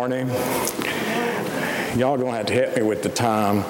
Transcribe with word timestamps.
morning. 0.00 0.28
Y'all 1.98 2.16
gonna 2.16 2.30
have 2.30 2.46
to 2.46 2.54
help 2.54 2.74
me 2.74 2.80
with 2.80 3.02
the 3.02 3.10
time 3.10 3.62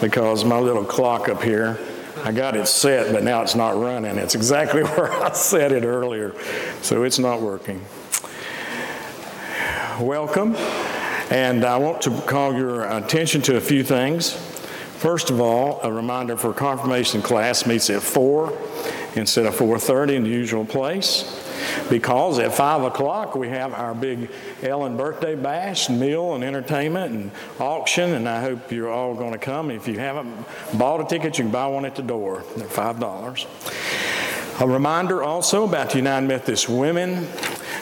because 0.00 0.44
my 0.44 0.56
little 0.56 0.84
clock 0.84 1.28
up 1.28 1.42
here, 1.42 1.76
I 2.22 2.30
got 2.30 2.56
it 2.56 2.68
set, 2.68 3.12
but 3.12 3.24
now 3.24 3.42
it's 3.42 3.56
not 3.56 3.76
running. 3.76 4.16
It's 4.16 4.36
exactly 4.36 4.82
where 4.84 5.12
I 5.12 5.32
set 5.32 5.72
it 5.72 5.82
earlier, 5.82 6.36
so 6.82 7.02
it's 7.02 7.18
not 7.18 7.40
working. 7.40 7.84
Welcome, 9.98 10.54
and 11.32 11.64
I 11.64 11.78
want 11.78 12.00
to 12.02 12.12
call 12.28 12.54
your 12.54 12.84
attention 12.84 13.42
to 13.42 13.56
a 13.56 13.60
few 13.60 13.82
things. 13.82 14.34
First 14.98 15.30
of 15.30 15.40
all, 15.40 15.80
a 15.82 15.92
reminder 15.92 16.36
for 16.36 16.52
confirmation 16.52 17.22
class 17.22 17.66
meets 17.66 17.90
at 17.90 18.02
4 18.02 18.56
instead 19.16 19.46
of 19.46 19.56
4.30 19.56 20.12
in 20.12 20.22
the 20.22 20.30
usual 20.30 20.64
place 20.64 21.42
because 21.90 22.38
at 22.38 22.54
5 22.54 22.82
o'clock 22.84 23.34
we 23.34 23.48
have 23.48 23.74
our 23.74 23.94
big 23.94 24.30
Ellen 24.62 24.96
birthday 24.96 25.34
bash, 25.34 25.88
meal 25.90 26.34
and 26.34 26.44
entertainment 26.44 27.12
and 27.12 27.30
auction, 27.58 28.14
and 28.14 28.28
I 28.28 28.40
hope 28.40 28.70
you're 28.70 28.90
all 28.90 29.14
going 29.14 29.32
to 29.32 29.38
come. 29.38 29.70
If 29.70 29.88
you 29.88 29.98
haven't 29.98 30.46
bought 30.74 31.00
a 31.00 31.04
ticket, 31.04 31.38
you 31.38 31.44
can 31.44 31.52
buy 31.52 31.66
one 31.66 31.84
at 31.84 31.96
the 31.96 32.02
door. 32.02 32.44
They're 32.56 32.68
$5. 32.68 34.60
A 34.60 34.66
reminder 34.66 35.22
also 35.22 35.64
about 35.64 35.90
the 35.90 35.96
United 35.96 36.28
Methodist 36.28 36.68
Women 36.68 37.26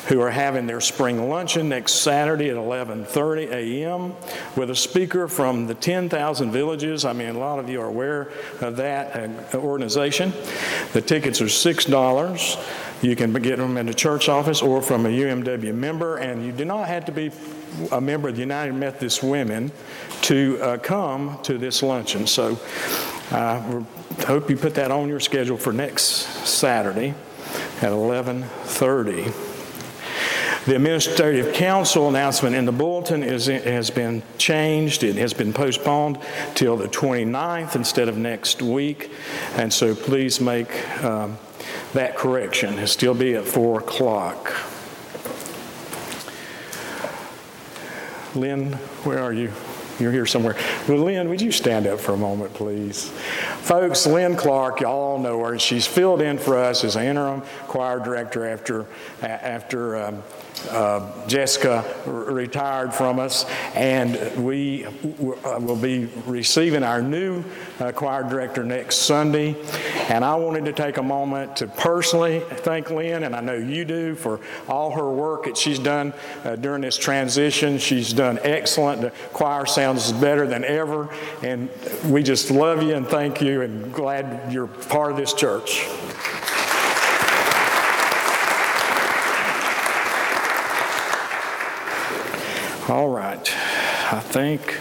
who 0.06 0.20
are 0.20 0.30
having 0.30 0.66
their 0.66 0.80
spring 0.80 1.28
luncheon 1.28 1.68
next 1.68 2.02
Saturday 2.02 2.48
at 2.48 2.56
11:30 2.56 3.50
a.m. 3.52 4.14
with 4.56 4.70
a 4.70 4.74
speaker 4.74 5.28
from 5.28 5.66
the 5.66 5.74
10,000 5.74 6.50
villages. 6.50 7.04
I 7.04 7.12
mean, 7.12 7.28
a 7.28 7.38
lot 7.38 7.58
of 7.58 7.68
you 7.68 7.80
are 7.80 7.86
aware 7.86 8.28
of 8.60 8.76
that 8.76 9.54
uh, 9.54 9.58
organization. 9.58 10.32
The 10.94 11.00
tickets 11.00 11.40
are 11.40 11.48
six 11.48 11.84
dollars. 11.84 12.56
You 13.02 13.16
can 13.16 13.32
get 13.32 13.56
them 13.56 13.76
in 13.78 13.86
the 13.86 13.94
church 13.94 14.28
office 14.28 14.60
or 14.60 14.82
from 14.82 15.06
a 15.06 15.08
UMW 15.08 15.74
member, 15.74 16.18
and 16.18 16.44
you 16.44 16.52
do 16.52 16.64
not 16.64 16.86
have 16.88 17.06
to 17.06 17.12
be 17.12 17.30
a 17.92 18.00
member 18.00 18.28
of 18.28 18.34
the 18.34 18.40
United 18.40 18.74
Methodist 18.74 19.22
Women 19.22 19.72
to 20.22 20.58
uh, 20.60 20.78
come 20.78 21.38
to 21.44 21.56
this 21.56 21.82
luncheon. 21.82 22.26
So 22.26 22.58
I 23.30 23.34
uh, 23.34 23.84
hope 24.26 24.50
you 24.50 24.56
put 24.56 24.74
that 24.74 24.90
on 24.90 25.08
your 25.08 25.20
schedule 25.20 25.56
for 25.56 25.72
next 25.72 26.02
Saturday 26.46 27.14
at 27.80 27.92
11:30. 27.92 29.50
The 30.66 30.76
administrative 30.76 31.54
council 31.54 32.06
announcement 32.08 32.54
in 32.54 32.66
the 32.66 32.72
bulletin 32.72 33.22
is, 33.22 33.46
has 33.46 33.88
been 33.88 34.22
changed. 34.36 35.02
It 35.02 35.16
has 35.16 35.32
been 35.32 35.54
postponed 35.54 36.18
till 36.54 36.76
the 36.76 36.86
29th 36.86 37.76
instead 37.76 38.10
of 38.10 38.18
next 38.18 38.60
week. 38.60 39.10
And 39.56 39.72
so 39.72 39.94
please 39.94 40.38
make 40.38 40.70
um, 41.02 41.38
that 41.92 42.16
correction. 42.16 42.74
It'll 42.74 42.86
still 42.86 43.14
be 43.14 43.34
at 43.34 43.44
4 43.44 43.80
o'clock. 43.80 44.52
Lynn, 48.34 48.74
where 49.04 49.20
are 49.20 49.32
you? 49.32 49.52
You're 49.98 50.12
here 50.12 50.24
somewhere. 50.24 50.56
Well, 50.88 50.98
Lynn, 50.98 51.28
would 51.28 51.42
you 51.42 51.52
stand 51.52 51.86
up 51.86 52.00
for 52.00 52.12
a 52.12 52.16
moment, 52.16 52.54
please? 52.54 53.10
Folks, 53.60 54.06
Lynn 54.06 54.34
Clark, 54.34 54.80
y'all 54.80 55.18
know 55.18 55.44
her. 55.44 55.58
She's 55.58 55.86
filled 55.86 56.22
in 56.22 56.38
for 56.38 56.56
us 56.56 56.84
as 56.84 56.96
interim 56.96 57.42
choir 57.68 58.00
director 58.00 58.46
after, 58.46 58.86
after 59.20 59.96
um, 59.96 60.22
uh, 60.70 61.26
Jessica 61.26 61.84
retired 62.06 62.92
from 62.92 63.18
us, 63.18 63.44
and 63.74 64.44
we 64.44 64.84
uh, 64.84 64.90
will 65.60 65.76
be 65.76 66.06
receiving 66.26 66.82
our 66.82 67.00
new 67.02 67.42
uh, 67.78 67.92
choir 67.92 68.28
director 68.28 68.64
next 68.64 68.98
Sunday. 68.98 69.56
And 70.08 70.24
I 70.24 70.34
wanted 70.36 70.64
to 70.66 70.72
take 70.72 70.96
a 70.98 71.02
moment 71.02 71.56
to 71.56 71.66
personally 71.66 72.40
thank 72.40 72.90
Lynn, 72.90 73.24
and 73.24 73.34
I 73.34 73.40
know 73.40 73.54
you 73.54 73.84
do, 73.84 74.14
for 74.14 74.40
all 74.68 74.90
her 74.92 75.10
work 75.10 75.44
that 75.44 75.56
she's 75.56 75.78
done 75.78 76.12
uh, 76.44 76.56
during 76.56 76.82
this 76.82 76.96
transition. 76.96 77.78
She's 77.78 78.12
done 78.12 78.38
excellent. 78.42 79.00
The 79.00 79.10
choir 79.32 79.66
sounds 79.66 80.12
better 80.12 80.46
than 80.46 80.64
ever, 80.64 81.08
and 81.42 81.68
we 82.06 82.22
just 82.22 82.50
love 82.50 82.82
you 82.82 82.94
and 82.94 83.06
thank 83.06 83.40
you, 83.40 83.62
and 83.62 83.92
glad 83.92 84.52
you're 84.52 84.66
part 84.66 85.12
of 85.12 85.16
this 85.16 85.32
church. 85.32 85.86
All 92.88 93.08
right. 93.08 93.38
I 94.12 94.20
think 94.20 94.78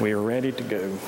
we 0.00 0.12
are 0.12 0.20
ready 0.20 0.52
to 0.52 0.62
go. 0.62 0.98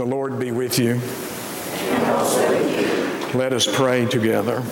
The 0.00 0.06
Lord 0.06 0.38
be 0.38 0.50
with 0.50 0.78
you. 0.78 0.94
Let 3.38 3.52
us 3.52 3.68
pray 3.70 4.06
together. 4.06 4.62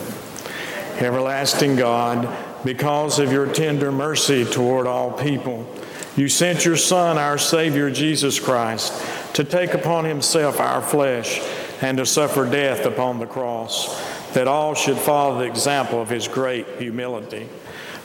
Everlasting 1.00 1.76
God, 1.76 2.35
because 2.64 3.18
of 3.18 3.30
your 3.30 3.44
tender 3.44 3.92
mercy 3.92 4.47
toward 4.47 4.87
all 4.87 5.12
people, 5.12 5.70
you 6.16 6.30
sent 6.30 6.64
your 6.64 6.78
Son, 6.78 7.18
our 7.18 7.37
Savior 7.37 7.90
Jesus 7.90 8.40
Christ, 8.40 8.94
to 9.35 9.44
take 9.44 9.75
upon 9.75 10.06
himself 10.06 10.61
our 10.61 10.80
flesh 10.80 11.42
and 11.82 11.99
to 11.99 12.06
suffer 12.06 12.49
death 12.49 12.87
upon 12.87 13.18
the 13.18 13.26
cross, 13.26 14.00
that 14.32 14.49
all 14.49 14.73
should 14.73 14.97
follow 14.97 15.40
the 15.40 15.44
example 15.44 16.00
of 16.00 16.08
his 16.08 16.26
great 16.26 16.66
humility. 16.78 17.50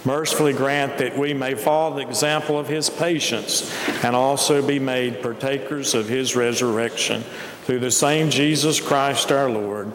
Mercifully 0.05 0.53
grant 0.53 0.98
that 0.98 1.17
we 1.17 1.33
may 1.33 1.55
follow 1.55 1.95
the 1.95 2.01
example 2.01 2.60
of 2.60 2.67
his 2.67 2.89
patience 2.89 3.74
and 4.03 4.15
also 4.15 4.65
be 4.65 4.79
made 4.79 5.22
partakers 5.22 5.93
of 5.93 6.10
his 6.10 6.36
resurrection. 6.36 7.24
Through 7.63 7.79
the 7.79 7.91
same 7.91 8.29
Jesus 8.29 8.81
Christ 8.81 9.31
our 9.31 9.50
Lord. 9.50 9.93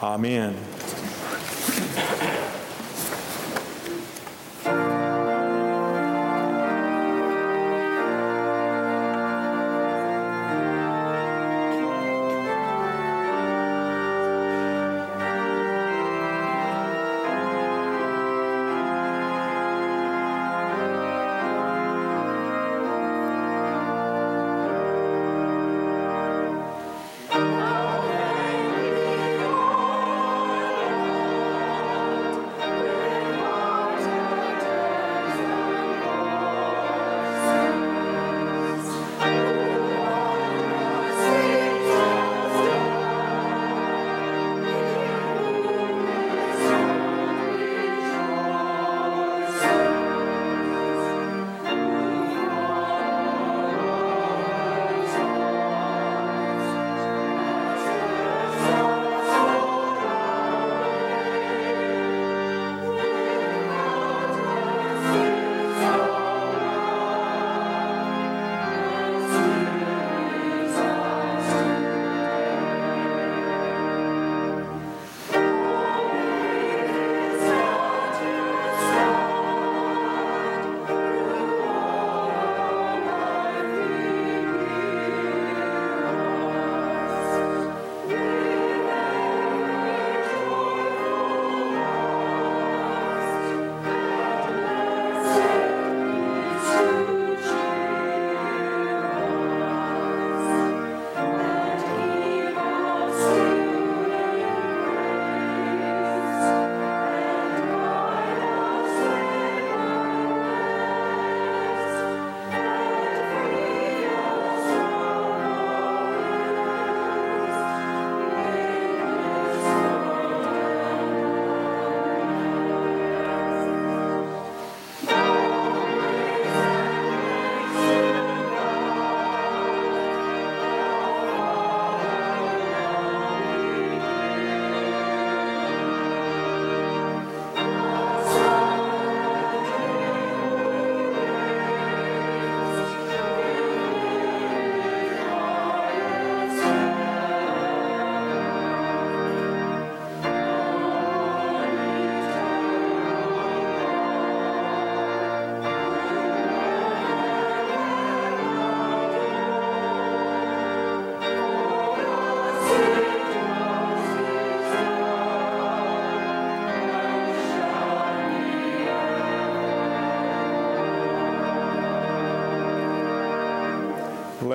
Amen. 0.00 0.56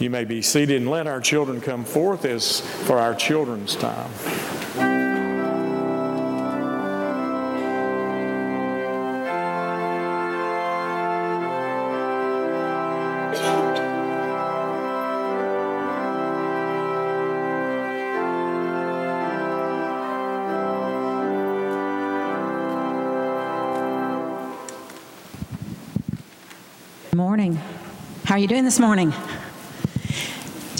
You 0.00 0.10
may 0.10 0.24
be 0.24 0.42
seated 0.42 0.76
and 0.78 0.90
let 0.90 1.06
our 1.06 1.20
children 1.20 1.60
come 1.60 1.84
forth 1.84 2.24
as 2.24 2.60
for 2.60 2.98
our 2.98 3.14
children's 3.14 3.76
time. 3.76 4.10
Good 27.10 27.16
morning. 27.16 27.60
How 28.24 28.34
are 28.34 28.38
you 28.38 28.48
doing 28.48 28.64
this 28.64 28.80
morning? 28.80 29.12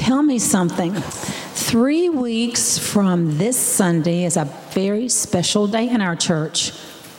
Tell 0.04 0.22
me 0.22 0.38
something. 0.38 0.92
Three 0.92 2.10
weeks 2.10 2.76
from 2.76 3.38
this 3.38 3.56
Sunday 3.58 4.24
is 4.24 4.36
a 4.36 4.44
very 4.72 5.08
special 5.08 5.66
day 5.66 5.88
in 5.88 6.02
our 6.02 6.14
church. 6.14 6.72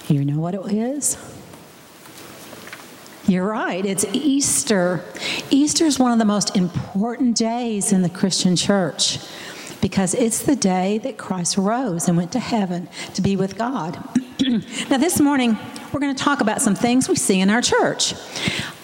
You 0.07 0.23
know 0.23 0.39
what 0.39 0.53
it 0.53 0.71
is? 0.71 1.17
You're 3.27 3.47
right, 3.47 3.83
it's 3.83 4.05
Easter. 4.13 5.03
Easter 5.49 5.85
is 5.85 5.97
one 5.97 6.11
of 6.11 6.19
the 6.19 6.25
most 6.25 6.55
important 6.55 7.35
days 7.35 7.91
in 7.91 8.03
the 8.03 8.09
Christian 8.09 8.55
church 8.55 9.17
because 9.81 10.13
it's 10.13 10.43
the 10.43 10.55
day 10.55 10.99
that 10.99 11.17
Christ 11.17 11.57
rose 11.57 12.07
and 12.07 12.15
went 12.15 12.33
to 12.33 12.39
heaven 12.39 12.87
to 13.15 13.23
be 13.23 13.35
with 13.35 13.57
God. 13.57 13.97
now, 14.91 14.99
this 14.99 15.19
morning, 15.19 15.57
we're 15.91 15.99
going 15.99 16.15
to 16.15 16.23
talk 16.23 16.39
about 16.39 16.61
some 16.61 16.75
things 16.75 17.09
we 17.09 17.15
see 17.15 17.39
in 17.39 17.49
our 17.49 17.63
church. 17.63 18.13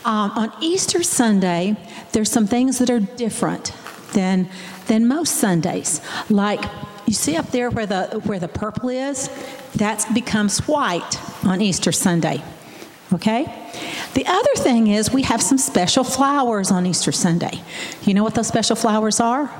Um, 0.05 0.31
on 0.31 0.51
Easter 0.59 1.03
Sunday, 1.03 1.77
there's 2.13 2.31
some 2.31 2.47
things 2.47 2.79
that 2.79 2.89
are 2.89 2.99
different 2.99 3.73
than, 4.13 4.49
than 4.87 5.07
most 5.07 5.35
Sundays. 5.35 6.01
Like 6.29 6.63
you 7.05 7.13
see 7.13 7.35
up 7.35 7.51
there 7.51 7.69
where 7.69 7.85
the, 7.85 8.21
where 8.25 8.39
the 8.39 8.47
purple 8.47 8.89
is, 8.89 9.29
that 9.75 10.05
becomes 10.13 10.59
white 10.67 11.19
on 11.45 11.61
Easter 11.61 11.91
Sunday. 11.91 12.43
Okay? 13.13 13.43
The 14.13 14.25
other 14.25 14.53
thing 14.55 14.87
is 14.87 15.11
we 15.11 15.23
have 15.23 15.41
some 15.41 15.57
special 15.57 16.03
flowers 16.03 16.71
on 16.71 16.85
Easter 16.85 17.11
Sunday. 17.11 17.61
You 18.03 18.13
know 18.13 18.23
what 18.23 18.35
those 18.35 18.47
special 18.47 18.75
flowers 18.75 19.19
are? 19.19 19.51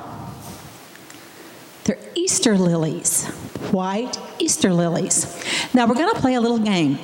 They're 1.84 2.00
Easter 2.16 2.58
lilies, 2.58 3.26
white 3.72 4.18
Easter 4.40 4.72
lilies. 4.72 5.44
Now 5.74 5.88
we're 5.88 5.96
going 5.96 6.14
to 6.14 6.20
play 6.22 6.36
a 6.36 6.42
little 6.42 6.60
game. 6.60 7.00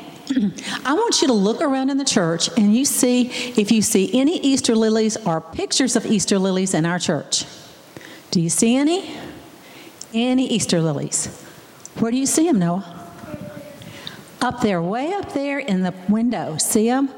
I 0.85 0.93
want 0.93 1.21
you 1.21 1.27
to 1.27 1.33
look 1.33 1.61
around 1.61 1.89
in 1.89 1.97
the 1.97 2.05
church 2.05 2.49
and 2.57 2.75
you 2.75 2.85
see 2.85 3.29
if 3.29 3.71
you 3.71 3.81
see 3.81 4.19
any 4.19 4.39
Easter 4.39 4.75
lilies 4.75 5.17
or 5.17 5.39
pictures 5.39 5.95
of 5.95 6.05
Easter 6.05 6.37
lilies 6.37 6.73
in 6.73 6.85
our 6.85 6.99
church. 6.99 7.45
Do 8.31 8.41
you 8.41 8.49
see 8.49 8.75
any? 8.75 9.15
Any 10.13 10.47
Easter 10.47 10.81
lilies? 10.81 11.27
Where 11.99 12.11
do 12.11 12.17
you 12.17 12.25
see 12.25 12.45
them, 12.45 12.59
Noah? 12.59 12.93
Up 14.41 14.61
there, 14.61 14.81
way 14.81 15.13
up 15.13 15.33
there 15.33 15.59
in 15.59 15.81
the 15.81 15.93
window. 16.09 16.57
See 16.57 16.87
them? 16.87 17.09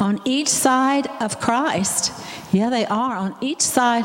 On 0.00 0.20
each 0.24 0.48
side 0.48 1.06
of 1.20 1.40
Christ. 1.40 2.12
Yeah, 2.52 2.70
they 2.70 2.84
are. 2.86 3.16
On 3.16 3.34
each 3.40 3.62
side. 3.62 4.04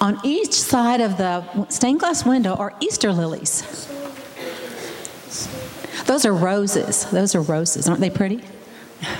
On 0.00 0.18
each 0.22 0.52
side 0.52 1.00
of 1.00 1.16
the 1.18 1.66
stained 1.68 2.00
glass 2.00 2.24
window 2.24 2.54
are 2.54 2.74
Easter 2.80 3.12
lilies. 3.12 3.88
Those 6.10 6.26
are 6.26 6.34
roses. 6.34 7.04
Those 7.04 7.36
are 7.36 7.40
roses. 7.40 7.88
Aren't 7.88 8.00
they 8.00 8.10
pretty? 8.10 8.42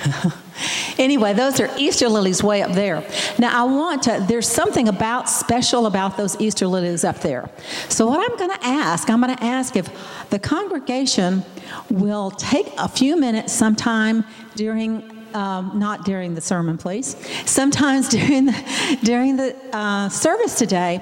anyway, 0.97 1.31
those 1.31 1.57
are 1.61 1.69
Easter 1.77 2.09
lilies 2.09 2.43
way 2.43 2.61
up 2.61 2.73
there. 2.73 3.01
Now, 3.39 3.61
I 3.61 3.63
want 3.63 4.03
to, 4.03 4.25
there's 4.27 4.49
something 4.49 4.89
about 4.89 5.29
special 5.29 5.85
about 5.85 6.17
those 6.17 6.37
Easter 6.41 6.67
lilies 6.67 7.05
up 7.05 7.21
there. 7.21 7.49
So, 7.87 8.07
what 8.07 8.19
I'm 8.19 8.37
going 8.37 8.49
to 8.59 8.65
ask, 8.65 9.09
I'm 9.09 9.21
going 9.21 9.33
to 9.33 9.41
ask 9.41 9.77
if 9.77 9.89
the 10.31 10.37
congregation 10.37 11.45
will 11.89 12.29
take 12.31 12.67
a 12.77 12.89
few 12.89 13.15
minutes 13.15 13.53
sometime 13.53 14.25
during 14.55 15.17
um, 15.33 15.79
not 15.79 16.03
during 16.03 16.35
the 16.35 16.41
sermon, 16.41 16.77
please. 16.77 17.15
Sometimes 17.45 18.09
during 18.17 18.47
the, 18.47 18.99
during 19.01 19.37
the 19.37 19.55
uh, 19.71 20.09
service 20.09 20.55
today, 20.55 21.01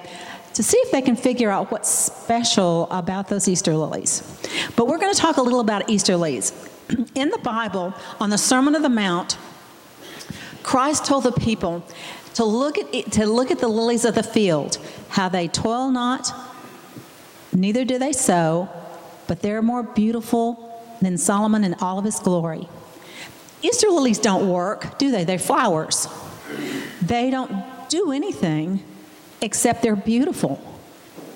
to 0.53 0.63
see 0.63 0.77
if 0.77 0.91
they 0.91 1.01
can 1.01 1.15
figure 1.15 1.49
out 1.49 1.71
what's 1.71 1.89
special 1.89 2.87
about 2.91 3.27
those 3.27 3.47
Easter 3.47 3.75
lilies. 3.75 4.23
But 4.75 4.87
we're 4.87 4.97
going 4.97 5.13
to 5.13 5.19
talk 5.19 5.37
a 5.37 5.41
little 5.41 5.59
about 5.59 5.89
Easter 5.89 6.15
lilies. 6.15 6.51
In 7.15 7.29
the 7.29 7.37
Bible, 7.37 7.93
on 8.19 8.29
the 8.29 8.37
Sermon 8.37 8.75
of 8.75 8.81
the 8.81 8.89
Mount, 8.89 9.37
Christ 10.63 11.05
told 11.05 11.23
the 11.23 11.31
people 11.31 11.83
to 12.35 12.43
look 12.43 12.77
at 12.77 13.11
to 13.13 13.25
look 13.25 13.51
at 13.51 13.59
the 13.59 13.67
lilies 13.67 14.05
of 14.05 14.15
the 14.15 14.23
field, 14.23 14.77
how 15.09 15.29
they 15.29 15.47
toil 15.47 15.89
not, 15.89 16.31
neither 17.53 17.85
do 17.85 17.97
they 17.97 18.13
sow, 18.13 18.69
but 19.27 19.41
they're 19.41 19.61
more 19.61 19.83
beautiful 19.83 20.65
than 21.01 21.17
Solomon 21.17 21.63
in 21.63 21.75
all 21.75 21.99
of 21.99 22.05
his 22.05 22.19
glory. 22.19 22.67
Easter 23.61 23.87
lilies 23.87 24.19
don't 24.19 24.49
work, 24.49 24.97
do 24.97 25.11
they? 25.11 25.23
They're 25.23 25.39
flowers. 25.39 26.07
They 27.01 27.29
don't 27.29 27.51
do 27.89 28.11
anything 28.11 28.83
except 29.41 29.81
they're 29.81 29.95
beautiful 29.95 30.61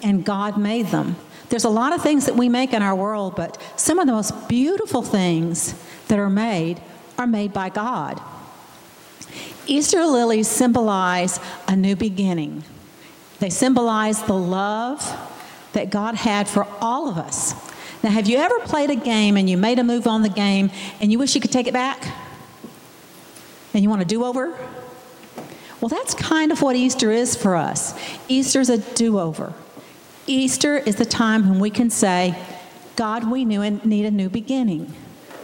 and 0.02 0.26
God 0.26 0.58
made 0.58 0.88
them. 0.88 1.16
There's 1.50 1.64
a 1.64 1.70
lot 1.70 1.94
of 1.94 2.02
things 2.02 2.26
that 2.26 2.36
we 2.36 2.50
make 2.50 2.74
in 2.74 2.82
our 2.82 2.96
world, 2.96 3.36
but 3.36 3.62
some 3.76 4.00
of 4.00 4.08
the 4.08 4.14
most 4.14 4.48
beautiful 4.48 5.02
things 5.02 5.76
that 6.08 6.20
are 6.20 6.30
made 6.30 6.82
are 7.18 7.28
made 7.28 7.54
by 7.54 7.70
God. 7.70 8.22
Easter 9.66 10.06
lilies 10.06 10.48
symbolize 10.48 11.40
a 11.68 11.76
new 11.76 11.96
beginning. 11.96 12.64
They 13.40 13.50
symbolize 13.50 14.24
the 14.24 14.34
love 14.34 15.02
that 15.74 15.90
God 15.90 16.16
had 16.16 16.48
for 16.48 16.68
all 16.82 17.08
of 17.08 17.18
us. 17.18 17.54
Now, 18.04 18.10
have 18.10 18.28
you 18.28 18.38
ever 18.38 18.60
played 18.60 18.90
a 18.90 18.96
game 18.96 19.38
and 19.38 19.50
you 19.50 19.58
made 19.58 19.80
a 19.80 19.84
move 19.84 20.08
on 20.08 20.22
the 20.22 20.30
game 20.30 20.72
and 21.00 21.12
you 21.12 21.20
wish 21.20 21.36
you 21.36 21.42
could 21.42 21.52
take 21.52 21.68
it 21.68 21.74
back? 21.74 22.06
And 23.74 23.82
you 23.82 23.90
want 23.90 24.02
a 24.02 24.06
do 24.06 24.26
over? 24.26 24.58
Well, 25.84 25.90
that's 25.90 26.14
kind 26.14 26.54
of 26.54 26.62
what 26.62 26.78
Easter 26.78 27.12
is 27.12 27.36
for 27.36 27.58
us. 27.58 27.94
Easter's 28.30 28.70
a 28.70 28.78
do 28.78 29.20
over. 29.20 29.54
Easter 30.26 30.78
is 30.78 30.96
the 30.96 31.04
time 31.04 31.50
when 31.50 31.60
we 31.60 31.70
can 31.70 31.90
say, 31.90 32.42
God, 32.96 33.30
we 33.30 33.44
knew 33.44 33.62
and 33.62 33.84
need 33.84 34.06
a 34.06 34.12
new 34.12 34.30
beginning. 34.30 34.94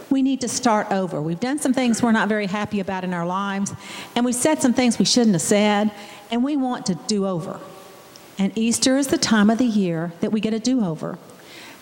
We 0.08 0.22
need 0.22 0.40
to 0.40 0.48
start 0.48 0.90
over. 0.90 1.20
We've 1.20 1.38
done 1.38 1.58
some 1.58 1.74
things 1.74 2.02
we're 2.02 2.12
not 2.12 2.30
very 2.30 2.46
happy 2.46 2.80
about 2.80 3.04
in 3.04 3.12
our 3.12 3.26
lives, 3.26 3.74
and 4.16 4.24
we 4.24 4.32
said 4.32 4.62
some 4.62 4.72
things 4.72 4.98
we 4.98 5.04
shouldn't 5.04 5.34
have 5.34 5.42
said, 5.42 5.90
and 6.30 6.42
we 6.42 6.56
want 6.56 6.86
to 6.86 6.94
do 6.94 7.26
over. 7.26 7.60
And 8.38 8.56
Easter 8.56 8.96
is 8.96 9.08
the 9.08 9.18
time 9.18 9.50
of 9.50 9.58
the 9.58 9.66
year 9.66 10.14
that 10.22 10.32
we 10.32 10.40
get 10.40 10.54
a 10.54 10.58
do 10.58 10.82
over. 10.82 11.18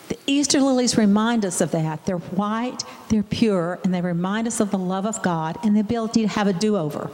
The 0.08 0.18
Easter 0.26 0.60
lilies 0.60 0.96
remind 0.96 1.44
us 1.44 1.60
of 1.60 1.70
that. 1.72 2.06
They're 2.06 2.16
white, 2.16 2.82
they're 3.10 3.22
pure, 3.22 3.78
and 3.84 3.92
they 3.92 4.00
remind 4.00 4.46
us 4.46 4.58
of 4.58 4.70
the 4.70 4.78
love 4.78 5.04
of 5.04 5.22
God 5.22 5.58
and 5.62 5.76
the 5.76 5.80
ability 5.80 6.22
to 6.22 6.28
have 6.28 6.46
a 6.46 6.52
do 6.52 6.76
over. 6.76 7.10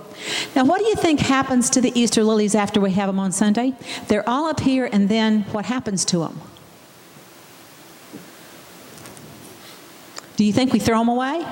Now, 0.54 0.64
what 0.64 0.78
do 0.78 0.86
you 0.86 0.94
think 0.94 1.20
happens 1.20 1.70
to 1.70 1.80
the 1.80 1.98
Easter 1.98 2.22
lilies 2.22 2.54
after 2.54 2.80
we 2.80 2.92
have 2.92 3.08
them 3.08 3.18
on 3.18 3.32
Sunday? 3.32 3.74
They're 4.06 4.28
all 4.28 4.46
up 4.46 4.60
here, 4.60 4.88
and 4.92 5.08
then 5.08 5.42
what 5.44 5.66
happens 5.66 6.04
to 6.06 6.20
them? 6.20 6.40
Do 10.36 10.44
you 10.44 10.52
think 10.52 10.72
we 10.72 10.78
throw 10.78 10.98
them 10.98 11.08
away? 11.08 11.44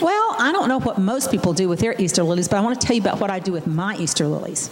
Well, 0.00 0.36
I 0.38 0.50
don't 0.52 0.68
know 0.68 0.80
what 0.80 0.98
most 0.98 1.30
people 1.30 1.52
do 1.52 1.68
with 1.68 1.80
their 1.80 2.00
Easter 2.00 2.22
lilies, 2.22 2.46
but 2.46 2.56
I 2.56 2.60
want 2.60 2.80
to 2.80 2.86
tell 2.86 2.94
you 2.94 3.02
about 3.02 3.18
what 3.18 3.30
I 3.30 3.40
do 3.40 3.52
with 3.52 3.66
my 3.66 3.96
Easter 3.96 4.26
lilies. 4.26 4.68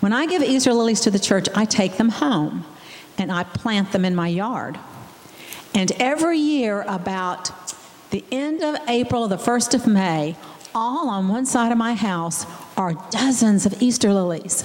When 0.00 0.12
I 0.12 0.26
give 0.26 0.42
Easter 0.42 0.72
lilies 0.72 1.00
to 1.02 1.10
the 1.10 1.18
church, 1.18 1.48
I 1.54 1.64
take 1.64 1.96
them 1.96 2.10
home 2.10 2.64
and 3.18 3.30
I 3.30 3.44
plant 3.44 3.92
them 3.92 4.04
in 4.04 4.14
my 4.14 4.28
yard. 4.28 4.78
And 5.74 5.90
every 5.92 6.38
year, 6.38 6.82
about 6.82 7.50
the 8.10 8.24
end 8.30 8.62
of 8.62 8.76
April 8.88 9.26
the 9.28 9.36
1st 9.36 9.74
of 9.74 9.86
May, 9.86 10.36
all 10.74 11.08
on 11.08 11.28
one 11.28 11.46
side 11.46 11.72
of 11.72 11.78
my 11.78 11.94
house 11.94 12.46
are 12.76 12.94
dozens 13.10 13.66
of 13.66 13.82
Easter 13.82 14.12
lilies 14.12 14.64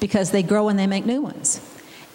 because 0.00 0.30
they 0.30 0.42
grow 0.42 0.68
and 0.68 0.78
they 0.78 0.86
make 0.86 1.06
new 1.06 1.22
ones. 1.22 1.60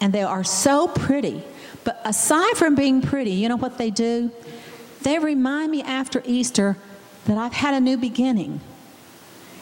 And 0.00 0.12
they 0.12 0.22
are 0.22 0.44
so 0.44 0.88
pretty. 0.88 1.42
But 1.84 2.00
aside 2.04 2.56
from 2.56 2.74
being 2.74 3.00
pretty, 3.00 3.30
you 3.32 3.48
know 3.48 3.56
what 3.56 3.78
they 3.78 3.90
do? 3.90 4.30
They 5.02 5.18
remind 5.18 5.70
me 5.70 5.82
after 5.82 6.22
Easter 6.26 6.76
that 7.24 7.38
I've 7.38 7.52
had 7.52 7.74
a 7.74 7.80
new 7.80 7.96
beginning. 7.96 8.60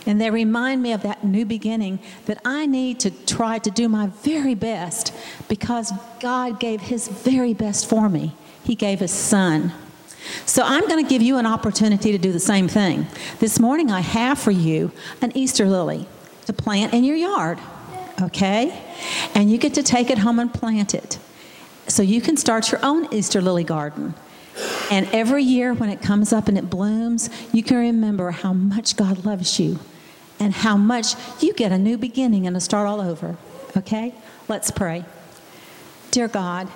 And 0.06 0.20
they 0.20 0.30
remind 0.30 0.82
me 0.82 0.92
of 0.92 1.02
that 1.02 1.24
new 1.24 1.44
beginning 1.44 1.98
that 2.26 2.40
I 2.44 2.66
need 2.66 3.00
to 3.00 3.10
try 3.10 3.58
to 3.58 3.70
do 3.70 3.88
my 3.88 4.06
very 4.06 4.54
best 4.54 5.12
because 5.48 5.92
God 6.20 6.60
gave 6.60 6.80
His 6.80 7.08
very 7.08 7.52
best 7.52 7.88
for 7.88 8.08
me. 8.08 8.34
He 8.62 8.76
gave 8.76 9.00
His 9.00 9.10
Son. 9.10 9.72
So 10.44 10.62
I'm 10.64 10.88
going 10.88 11.04
to 11.04 11.08
give 11.08 11.22
you 11.22 11.38
an 11.38 11.46
opportunity 11.46 12.12
to 12.12 12.18
do 12.18 12.32
the 12.32 12.40
same 12.40 12.68
thing. 12.68 13.06
This 13.40 13.58
morning, 13.58 13.90
I 13.90 14.00
have 14.00 14.38
for 14.38 14.52
you 14.52 14.92
an 15.20 15.36
Easter 15.36 15.66
lily 15.66 16.06
to 16.46 16.52
plant 16.52 16.94
in 16.94 17.02
your 17.02 17.16
yard, 17.16 17.58
okay? 18.22 18.80
And 19.34 19.50
you 19.50 19.58
get 19.58 19.74
to 19.74 19.82
take 19.82 20.10
it 20.10 20.18
home 20.18 20.38
and 20.38 20.52
plant 20.52 20.94
it. 20.94 21.18
So 21.88 22.02
you 22.02 22.20
can 22.20 22.36
start 22.36 22.70
your 22.70 22.84
own 22.84 23.12
Easter 23.12 23.40
lily 23.40 23.64
garden. 23.64 24.14
And 24.90 25.06
every 25.12 25.42
year 25.42 25.74
when 25.74 25.90
it 25.90 26.00
comes 26.00 26.32
up 26.32 26.48
and 26.48 26.56
it 26.56 26.70
blooms, 26.70 27.28
you 27.52 27.62
can 27.62 27.76
remember 27.76 28.30
how 28.30 28.52
much 28.52 28.96
God 28.96 29.24
loves 29.24 29.60
you 29.60 29.78
and 30.38 30.52
how 30.52 30.76
much 30.76 31.14
you 31.42 31.52
get 31.54 31.72
a 31.72 31.78
new 31.78 31.98
beginning 31.98 32.46
and 32.46 32.56
a 32.56 32.60
start 32.60 32.86
all 32.86 33.00
over. 33.00 33.36
Okay? 33.76 34.14
Let's 34.48 34.70
pray. 34.70 35.04
Dear 36.10 36.28
God, 36.28 36.68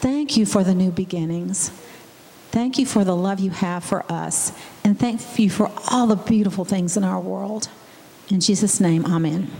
thank 0.00 0.36
you 0.36 0.46
for 0.46 0.64
the 0.64 0.74
new 0.74 0.90
beginnings. 0.90 1.70
Thank 2.50 2.78
you 2.78 2.86
for 2.86 3.04
the 3.04 3.14
love 3.14 3.40
you 3.40 3.50
have 3.50 3.84
for 3.84 4.10
us. 4.10 4.52
And 4.82 4.98
thank 4.98 5.38
you 5.38 5.50
for 5.50 5.70
all 5.90 6.06
the 6.06 6.16
beautiful 6.16 6.64
things 6.64 6.96
in 6.96 7.04
our 7.04 7.20
world. 7.20 7.68
In 8.28 8.40
Jesus' 8.40 8.80
name, 8.80 9.04
amen. 9.04 9.50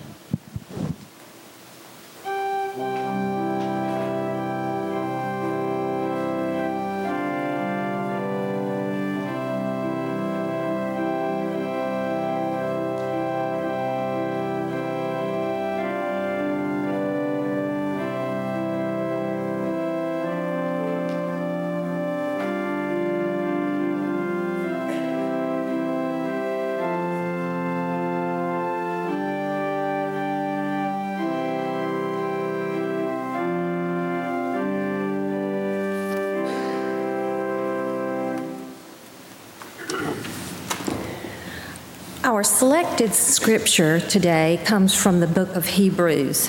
Our 42.26 42.42
selected 42.42 43.14
scripture 43.14 44.00
today 44.00 44.60
comes 44.64 44.92
from 44.92 45.20
the 45.20 45.28
book 45.28 45.54
of 45.54 45.64
Hebrews. 45.64 46.48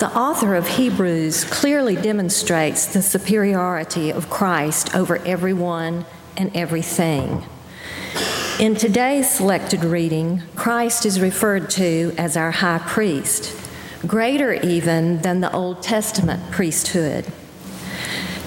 The 0.00 0.10
author 0.12 0.56
of 0.56 0.66
Hebrews 0.66 1.44
clearly 1.44 1.94
demonstrates 1.94 2.86
the 2.86 3.00
superiority 3.00 4.10
of 4.10 4.28
Christ 4.28 4.92
over 4.92 5.18
everyone 5.18 6.06
and 6.36 6.50
everything. 6.56 7.44
In 8.58 8.74
today's 8.74 9.30
selected 9.30 9.84
reading, 9.84 10.42
Christ 10.56 11.06
is 11.06 11.20
referred 11.20 11.70
to 11.70 12.12
as 12.18 12.36
our 12.36 12.50
high 12.50 12.78
priest, 12.84 13.56
greater 14.08 14.54
even 14.54 15.22
than 15.22 15.40
the 15.40 15.52
Old 15.52 15.84
Testament 15.84 16.50
priesthood. 16.50 17.32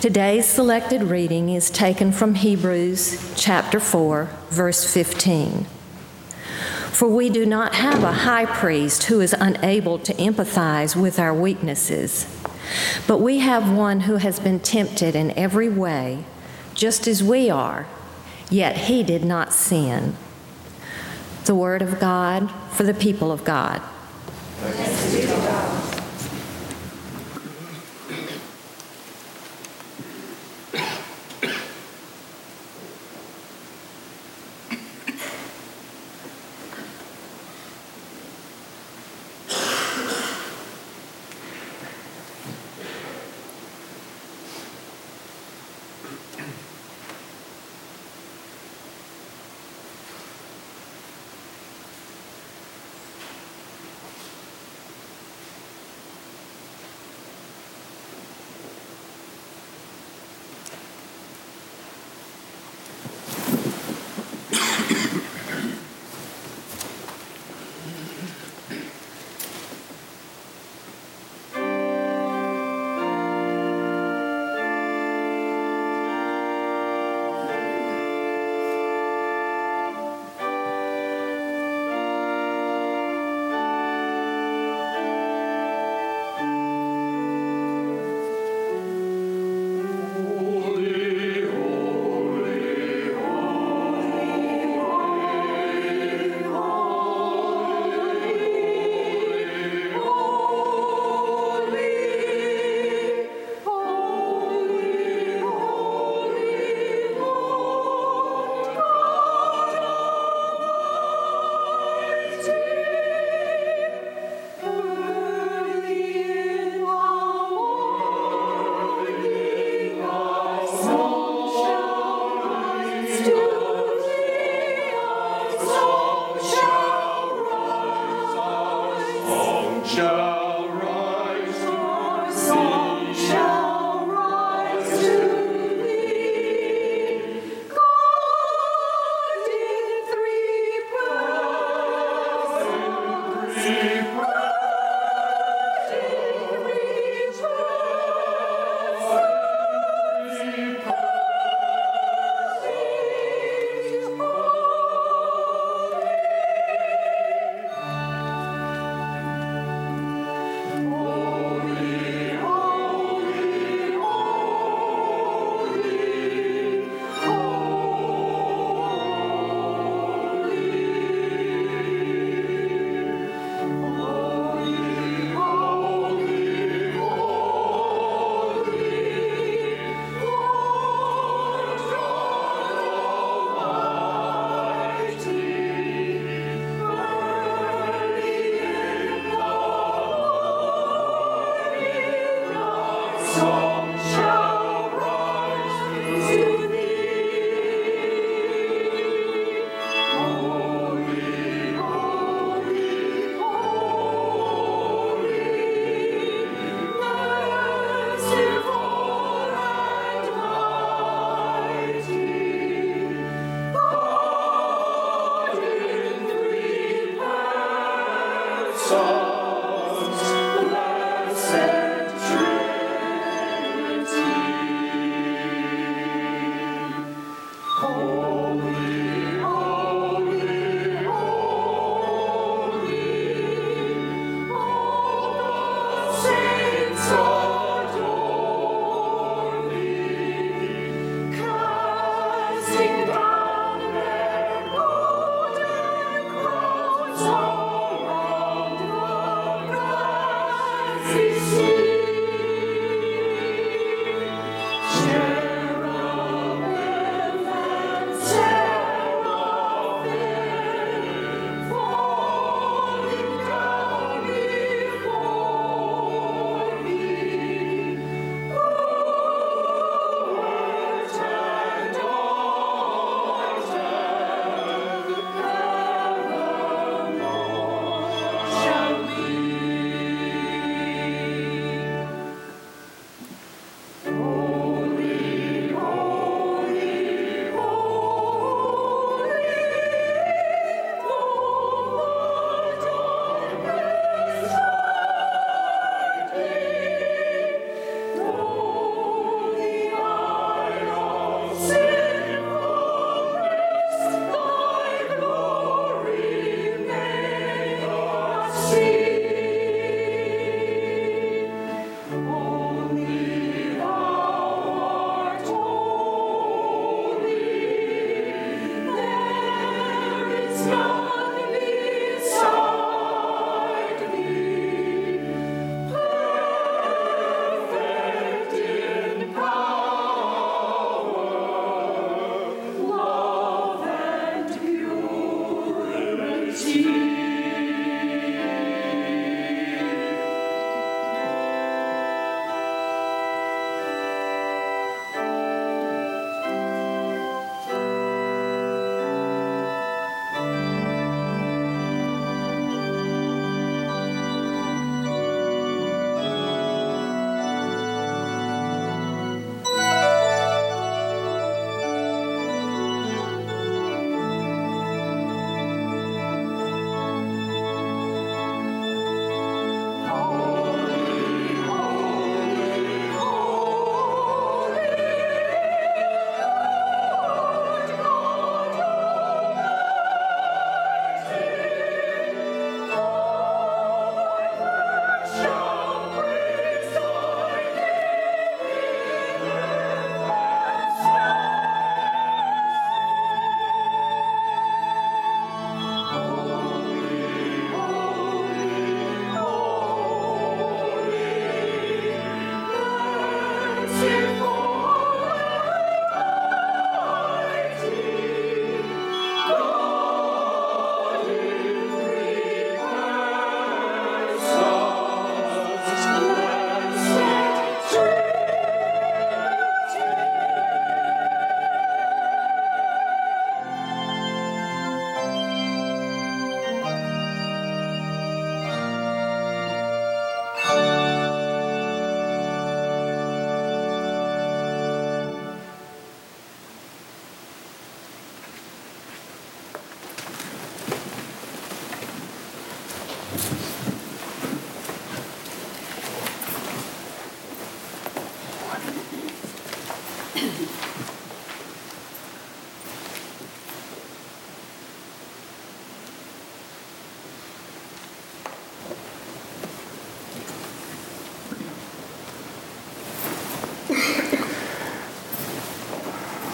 Today's 0.02 0.46
selected 0.46 1.04
reading 1.04 1.48
is 1.48 1.70
taken 1.70 2.12
from 2.12 2.36
Hebrews 2.36 3.34
chapter 3.38 3.80
4, 3.80 4.28
verse 4.50 4.94
15. 4.94 5.68
For 6.94 7.08
we 7.08 7.30
do 7.30 7.46
not 7.46 7.74
have 7.74 8.04
a 8.04 8.12
high 8.12 8.46
priest 8.46 9.06
who 9.06 9.20
is 9.20 9.34
unable 9.34 9.98
to 10.00 10.14
empathize 10.14 10.96
with 10.96 11.18
our 11.18 11.34
weaknesses, 11.34 12.28
but 13.08 13.18
we 13.18 13.40
have 13.40 13.76
one 13.76 14.02
who 14.02 14.18
has 14.18 14.40
been 14.40 14.60
tempted 14.60 15.16
in 15.16 15.32
every 15.32 15.70
way, 15.70 16.24
just 16.76 17.08
as 17.08 17.24
we 17.24 17.50
are, 17.50 17.88
yet 18.52 18.78
he 18.78 19.02
did 19.02 19.26
not 19.26 19.54
sin. 19.54 20.16
The 21.46 21.56
word 21.56 21.82
of 21.82 22.00
God 22.00 22.52
for 22.72 22.84
the 22.84 22.94
people 22.94 23.32
of 23.32 23.44
God. 23.44 23.82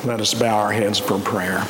Let 0.10 0.22
us 0.22 0.34
bow 0.34 0.58
our 0.58 0.72
heads 0.72 0.98
for 0.98 1.20
prayer. 1.20 1.64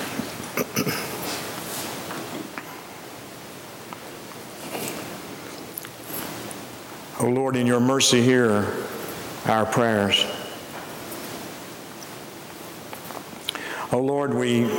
O 7.19 7.25
oh 7.25 7.27
Lord, 7.27 7.57
in 7.57 7.67
your 7.67 7.81
mercy, 7.81 8.21
hear 8.21 8.65
our 9.45 9.65
prayers. 9.65 10.25
O 13.91 13.97
oh 13.97 13.99
Lord, 13.99 14.33
we 14.33 14.71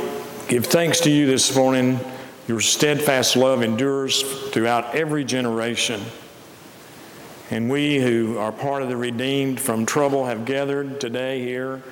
give 0.47 0.65
thanks 0.65 0.99
to 1.01 1.11
you 1.11 1.27
this 1.27 1.55
morning. 1.55 1.99
Your 2.47 2.61
steadfast 2.61 3.35
love 3.35 3.61
endures 3.61 4.23
throughout 4.49 4.95
every 4.95 5.23
generation. 5.23 6.01
And 7.51 7.69
we 7.69 7.99
who 7.99 8.39
are 8.39 8.51
part 8.51 8.81
of 8.81 8.89
the 8.89 8.97
redeemed 8.97 9.61
from 9.61 9.85
trouble 9.85 10.25
have 10.25 10.45
gathered 10.45 10.99
today 10.99 11.41
here 11.41 11.83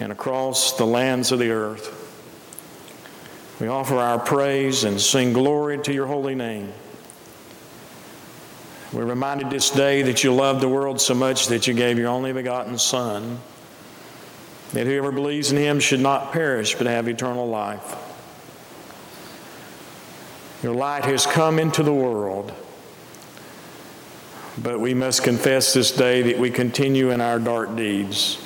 and 0.00 0.12
across 0.12 0.76
the 0.76 0.86
lands 0.86 1.32
of 1.32 1.38
the 1.38 1.50
earth. 1.50 1.98
We 3.60 3.68
offer 3.68 3.96
our 3.96 4.18
praise 4.18 4.82
and 4.82 5.00
sing 5.00 5.32
glory 5.32 5.78
to 5.78 5.92
your 5.92 6.06
holy 6.06 6.34
name. 6.34 6.72
We're 8.92 9.04
reminded 9.04 9.50
this 9.50 9.70
day 9.70 10.02
that 10.02 10.24
you 10.24 10.34
loved 10.34 10.60
the 10.60 10.68
world 10.68 11.00
so 11.00 11.14
much 11.14 11.46
that 11.46 11.66
you 11.66 11.72
gave 11.72 11.96
your 11.96 12.08
only 12.08 12.32
begotten 12.32 12.76
Son, 12.76 13.38
that 14.72 14.86
whoever 14.86 15.12
believes 15.12 15.52
in 15.52 15.58
him 15.58 15.78
should 15.78 16.00
not 16.00 16.32
perish 16.32 16.74
but 16.74 16.86
have 16.88 17.06
eternal 17.06 17.48
life. 17.48 17.96
Your 20.62 20.74
light 20.74 21.04
has 21.04 21.24
come 21.24 21.60
into 21.60 21.82
the 21.82 21.94
world, 21.94 22.52
but 24.58 24.80
we 24.80 24.92
must 24.92 25.22
confess 25.22 25.72
this 25.72 25.92
day 25.92 26.22
that 26.22 26.38
we 26.38 26.50
continue 26.50 27.10
in 27.10 27.20
our 27.20 27.38
dark 27.38 27.76
deeds. 27.76 28.41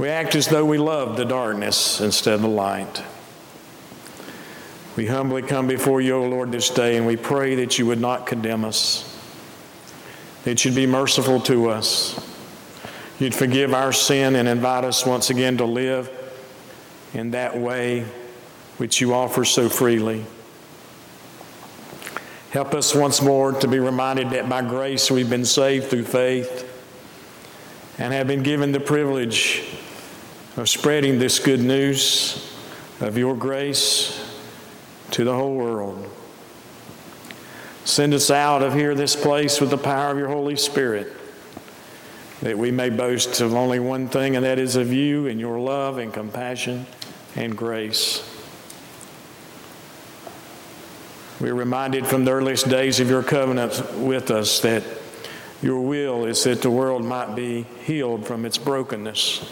We 0.00 0.08
act 0.08 0.34
as 0.34 0.46
though 0.46 0.64
we 0.64 0.78
love 0.78 1.18
the 1.18 1.26
darkness 1.26 2.00
instead 2.00 2.32
of 2.32 2.40
the 2.40 2.48
light. 2.48 3.02
We 4.96 5.04
humbly 5.04 5.42
come 5.42 5.66
before 5.66 6.00
you, 6.00 6.14
O 6.14 6.26
Lord, 6.26 6.50
this 6.50 6.70
day, 6.70 6.96
and 6.96 7.06
we 7.06 7.18
pray 7.18 7.56
that 7.56 7.78
you 7.78 7.84
would 7.84 8.00
not 8.00 8.26
condemn 8.26 8.64
us, 8.64 9.04
that 10.44 10.64
you'd 10.64 10.74
be 10.74 10.86
merciful 10.86 11.38
to 11.42 11.68
us. 11.68 12.18
You'd 13.18 13.34
forgive 13.34 13.74
our 13.74 13.92
sin 13.92 14.36
and 14.36 14.48
invite 14.48 14.84
us 14.84 15.04
once 15.04 15.28
again 15.28 15.58
to 15.58 15.66
live 15.66 16.10
in 17.12 17.32
that 17.32 17.58
way 17.58 18.06
which 18.78 19.02
you 19.02 19.12
offer 19.12 19.44
so 19.44 19.68
freely. 19.68 20.24
Help 22.52 22.72
us 22.72 22.94
once 22.94 23.20
more 23.20 23.52
to 23.52 23.68
be 23.68 23.78
reminded 23.78 24.30
that 24.30 24.48
by 24.48 24.62
grace 24.62 25.10
we've 25.10 25.28
been 25.28 25.44
saved 25.44 25.88
through 25.88 26.04
faith 26.04 26.66
and 27.98 28.14
have 28.14 28.26
been 28.26 28.42
given 28.42 28.72
the 28.72 28.80
privilege 28.80 29.62
of 30.56 30.68
spreading 30.68 31.18
this 31.18 31.38
good 31.38 31.60
news 31.60 32.52
of 33.00 33.16
your 33.16 33.36
grace 33.36 34.18
to 35.12 35.24
the 35.24 35.34
whole 35.34 35.54
world. 35.54 36.08
Send 37.84 38.14
us 38.14 38.30
out 38.30 38.62
of 38.62 38.74
here, 38.74 38.94
this 38.94 39.16
place, 39.16 39.60
with 39.60 39.70
the 39.70 39.78
power 39.78 40.10
of 40.10 40.18
your 40.18 40.28
Holy 40.28 40.56
Spirit, 40.56 41.12
that 42.40 42.56
we 42.56 42.70
may 42.70 42.90
boast 42.90 43.40
of 43.40 43.54
only 43.54 43.80
one 43.80 44.08
thing, 44.08 44.36
and 44.36 44.44
that 44.44 44.58
is 44.58 44.76
of 44.76 44.92
you 44.92 45.26
and 45.26 45.40
your 45.40 45.58
love 45.58 45.98
and 45.98 46.12
compassion 46.12 46.86
and 47.36 47.56
grace. 47.56 48.26
We're 51.40 51.54
reminded 51.54 52.06
from 52.06 52.26
the 52.26 52.32
earliest 52.32 52.68
days 52.68 53.00
of 53.00 53.08
your 53.08 53.22
covenant 53.22 53.94
with 53.94 54.30
us 54.30 54.60
that 54.60 54.84
your 55.62 55.80
will 55.80 56.26
is 56.26 56.44
that 56.44 56.60
the 56.60 56.70
world 56.70 57.04
might 57.04 57.34
be 57.34 57.62
healed 57.84 58.26
from 58.26 58.44
its 58.44 58.58
brokenness. 58.58 59.50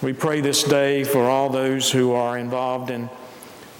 We 0.00 0.12
pray 0.12 0.40
this 0.40 0.62
day 0.62 1.02
for 1.02 1.24
all 1.24 1.50
those 1.50 1.90
who 1.90 2.12
are 2.12 2.38
involved 2.38 2.92
in 2.92 3.10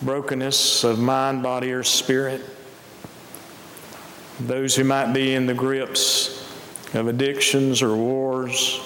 brokenness 0.03 0.83
of 0.83 0.99
mind, 0.99 1.45
body, 1.45 1.71
or 1.71 1.85
spirit. 1.85 2.43
Those 4.41 4.75
who 4.75 4.83
might 4.83 5.13
be 5.13 5.35
in 5.35 5.47
the 5.47 5.55
grips 5.55 6.45
of 6.93 7.07
addictions 7.07 7.83
or 7.83 7.95
wars 7.95 8.81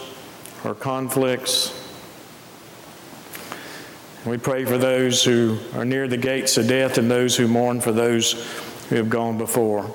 or 0.63 0.75
conflicts. 0.75 1.73
We 4.27 4.37
pray 4.37 4.67
for 4.67 4.77
those 4.77 5.25
who 5.25 5.59
are 5.73 5.87
near 5.87 6.09
the 6.09 6.19
gates 6.19 6.59
of 6.59 6.69
death 6.69 6.99
and 6.99 7.11
those 7.11 7.35
who 7.35 7.49
mourn 7.49 7.81
for 7.81 7.93
those 7.93 8.33
who 8.91 8.97
have 8.97 9.09
gone 9.09 9.39
before. 9.39 9.91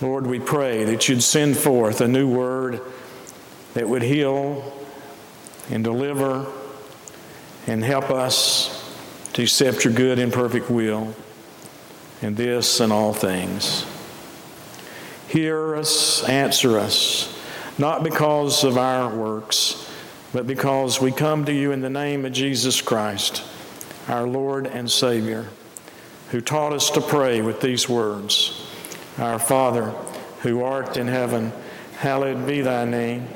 Lord, 0.00 0.26
we 0.26 0.40
pray 0.40 0.84
that 0.84 1.06
you'd 1.06 1.22
send 1.22 1.58
forth 1.58 2.00
a 2.00 2.08
new 2.08 2.26
word 2.26 2.80
that 3.74 3.86
would 3.86 4.02
heal 4.02 4.77
and 5.70 5.84
deliver 5.84 6.46
and 7.66 7.84
help 7.84 8.10
us 8.10 8.74
to 9.34 9.42
accept 9.42 9.84
your 9.84 9.92
good 9.92 10.18
and 10.18 10.32
perfect 10.32 10.70
will 10.70 11.14
in 12.22 12.34
this 12.34 12.80
and 12.80 12.92
all 12.92 13.12
things. 13.12 13.84
Hear 15.28 15.76
us, 15.76 16.26
answer 16.28 16.78
us, 16.78 17.38
not 17.78 18.02
because 18.02 18.64
of 18.64 18.78
our 18.78 19.14
works, 19.14 19.88
but 20.32 20.46
because 20.46 21.00
we 21.00 21.12
come 21.12 21.44
to 21.44 21.52
you 21.52 21.72
in 21.72 21.80
the 21.80 21.90
name 21.90 22.24
of 22.24 22.32
Jesus 22.32 22.80
Christ, 22.80 23.42
our 24.08 24.26
Lord 24.26 24.66
and 24.66 24.90
Savior, 24.90 25.46
who 26.30 26.40
taught 26.40 26.72
us 26.72 26.90
to 26.90 27.00
pray 27.00 27.40
with 27.42 27.60
these 27.60 27.88
words 27.88 28.66
Our 29.18 29.38
Father, 29.38 29.90
who 30.40 30.62
art 30.62 30.96
in 30.96 31.08
heaven, 31.08 31.52
hallowed 31.98 32.46
be 32.46 32.60
thy 32.62 32.84
name, 32.84 33.28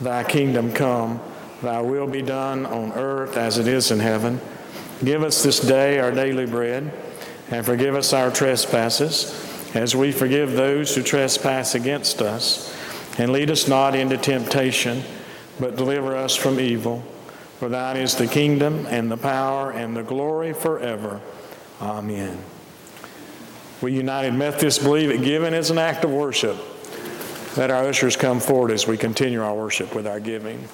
thy 0.00 0.24
kingdom 0.24 0.72
come, 0.72 1.20
thy 1.62 1.80
will 1.80 2.06
be 2.06 2.22
done 2.22 2.66
on 2.66 2.92
earth 2.92 3.36
as 3.36 3.58
it 3.58 3.66
is 3.66 3.90
in 3.90 4.00
heaven. 4.00 4.40
Give 5.04 5.22
us 5.22 5.42
this 5.42 5.60
day 5.60 5.98
our 5.98 6.12
daily 6.12 6.46
bread, 6.46 6.92
and 7.50 7.64
forgive 7.64 7.94
us 7.94 8.12
our 8.12 8.30
trespasses, 8.30 9.46
as 9.74 9.96
we 9.96 10.12
forgive 10.12 10.52
those 10.52 10.94
who 10.94 11.02
trespass 11.02 11.74
against 11.74 12.20
us. 12.20 12.76
And 13.18 13.32
lead 13.32 13.50
us 13.50 13.68
not 13.68 13.94
into 13.94 14.16
temptation, 14.16 15.02
but 15.58 15.76
deliver 15.76 16.16
us 16.16 16.36
from 16.36 16.60
evil. 16.60 17.02
For 17.58 17.68
thine 17.68 17.96
is 17.96 18.14
the 18.14 18.26
kingdom, 18.26 18.86
and 18.86 19.10
the 19.10 19.16
power, 19.16 19.70
and 19.70 19.96
the 19.96 20.02
glory 20.02 20.52
forever. 20.52 21.20
Amen. 21.80 22.38
We 23.82 23.92
United 23.92 24.34
Methodists 24.34 24.82
believe 24.82 25.08
that 25.08 25.24
giving 25.24 25.54
is 25.54 25.70
an 25.70 25.78
act 25.78 26.04
of 26.04 26.10
worship. 26.10 26.56
Let 27.56 27.70
our 27.70 27.84
ushers 27.84 28.16
come 28.16 28.38
forward 28.38 28.70
as 28.70 28.86
we 28.86 28.96
continue 28.96 29.42
our 29.42 29.54
worship 29.54 29.94
with 29.94 30.06
our 30.06 30.20
giving. 30.20 30.68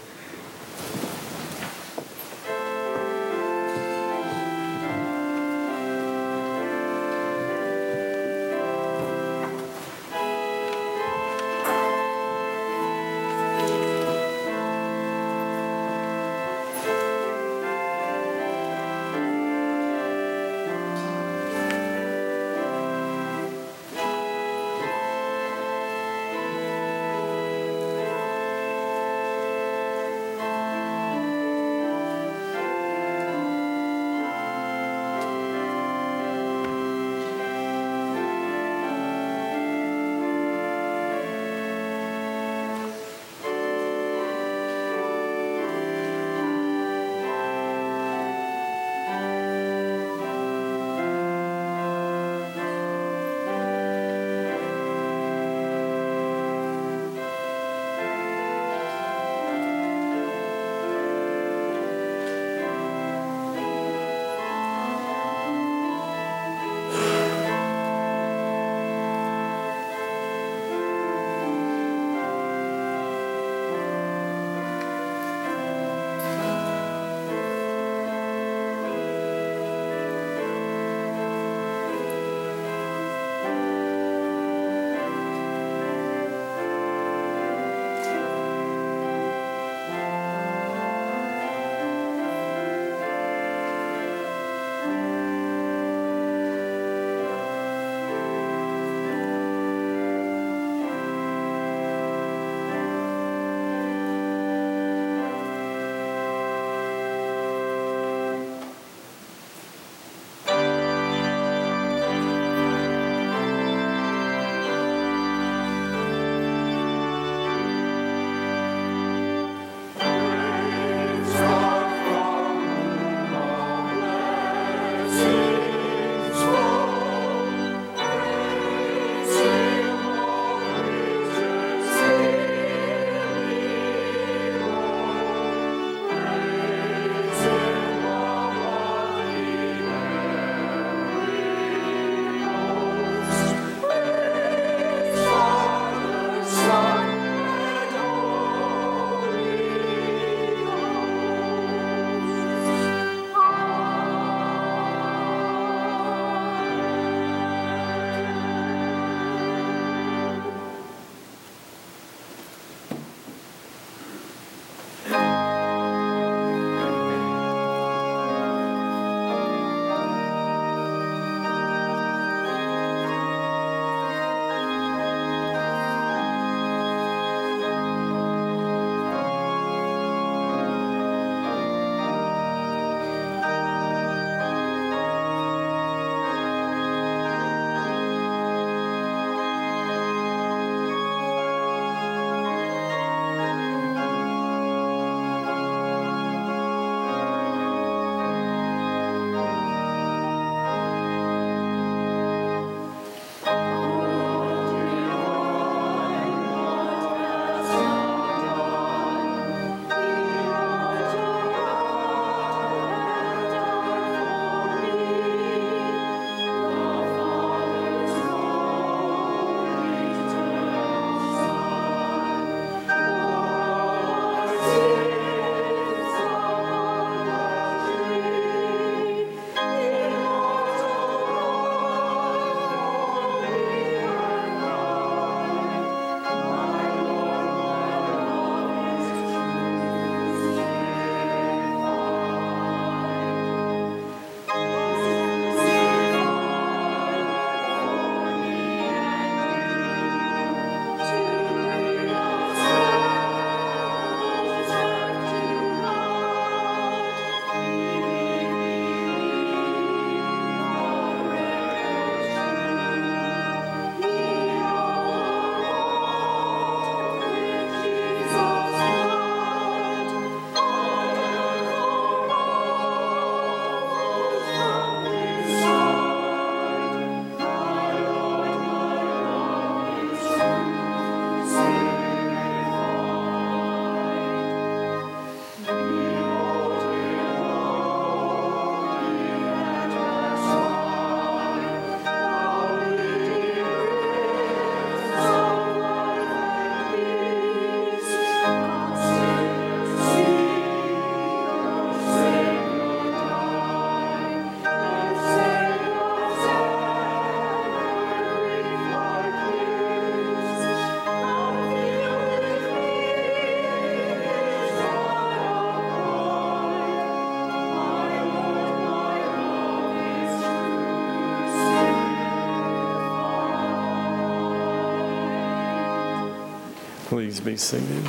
Please 327.16 327.40
be 327.40 327.56
seated. 327.56 328.04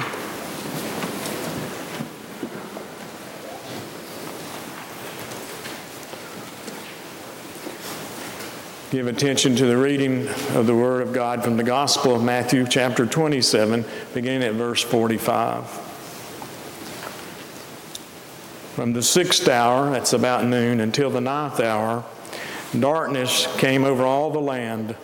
Give 8.91 9.08
attention 9.08 9.55
to 9.55 9.66
the 9.66 9.78
reading 9.78 10.28
of 10.55 10.68
the 10.68 10.76
Word 10.76 11.01
of 11.01 11.14
God 11.14 11.41
from 11.41 11.55
the 11.55 11.64
Gospel 11.64 12.18
of 12.18 12.22
Matthew, 12.22 12.68
chapter 12.68 13.05
27, 13.05 13.86
beginning 14.14 14.45
at 14.45 14.55
verse 14.55 14.84
45. 14.84 15.64
From 18.76 18.91
the 18.91 19.01
sixth 19.01 19.47
hour, 19.47 19.89
that's 19.89 20.12
about 20.12 20.43
noon, 20.43 20.82
until 20.82 21.10
the 21.10 21.22
ninth 21.22 21.62
hour, 21.62 22.03
darkness 22.78 23.47
came 23.55 23.86
over 23.86 24.03
all 24.03 24.32
the 24.32 24.41
land. 24.41 24.97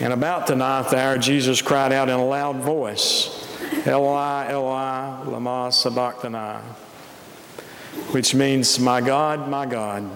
And 0.00 0.12
about 0.12 0.46
the 0.46 0.56
ninth 0.56 0.92
hour, 0.92 1.18
Jesus 1.18 1.62
cried 1.62 1.92
out 1.92 2.08
in 2.08 2.14
a 2.14 2.24
loud 2.24 2.56
voice, 2.56 3.42
Eloi, 3.86 4.46
Eloi, 4.48 5.30
lama 5.30 5.70
sabachthani, 5.72 6.60
which 8.12 8.34
means, 8.34 8.78
My 8.78 9.00
God, 9.00 9.48
my 9.48 9.66
God 9.66 10.10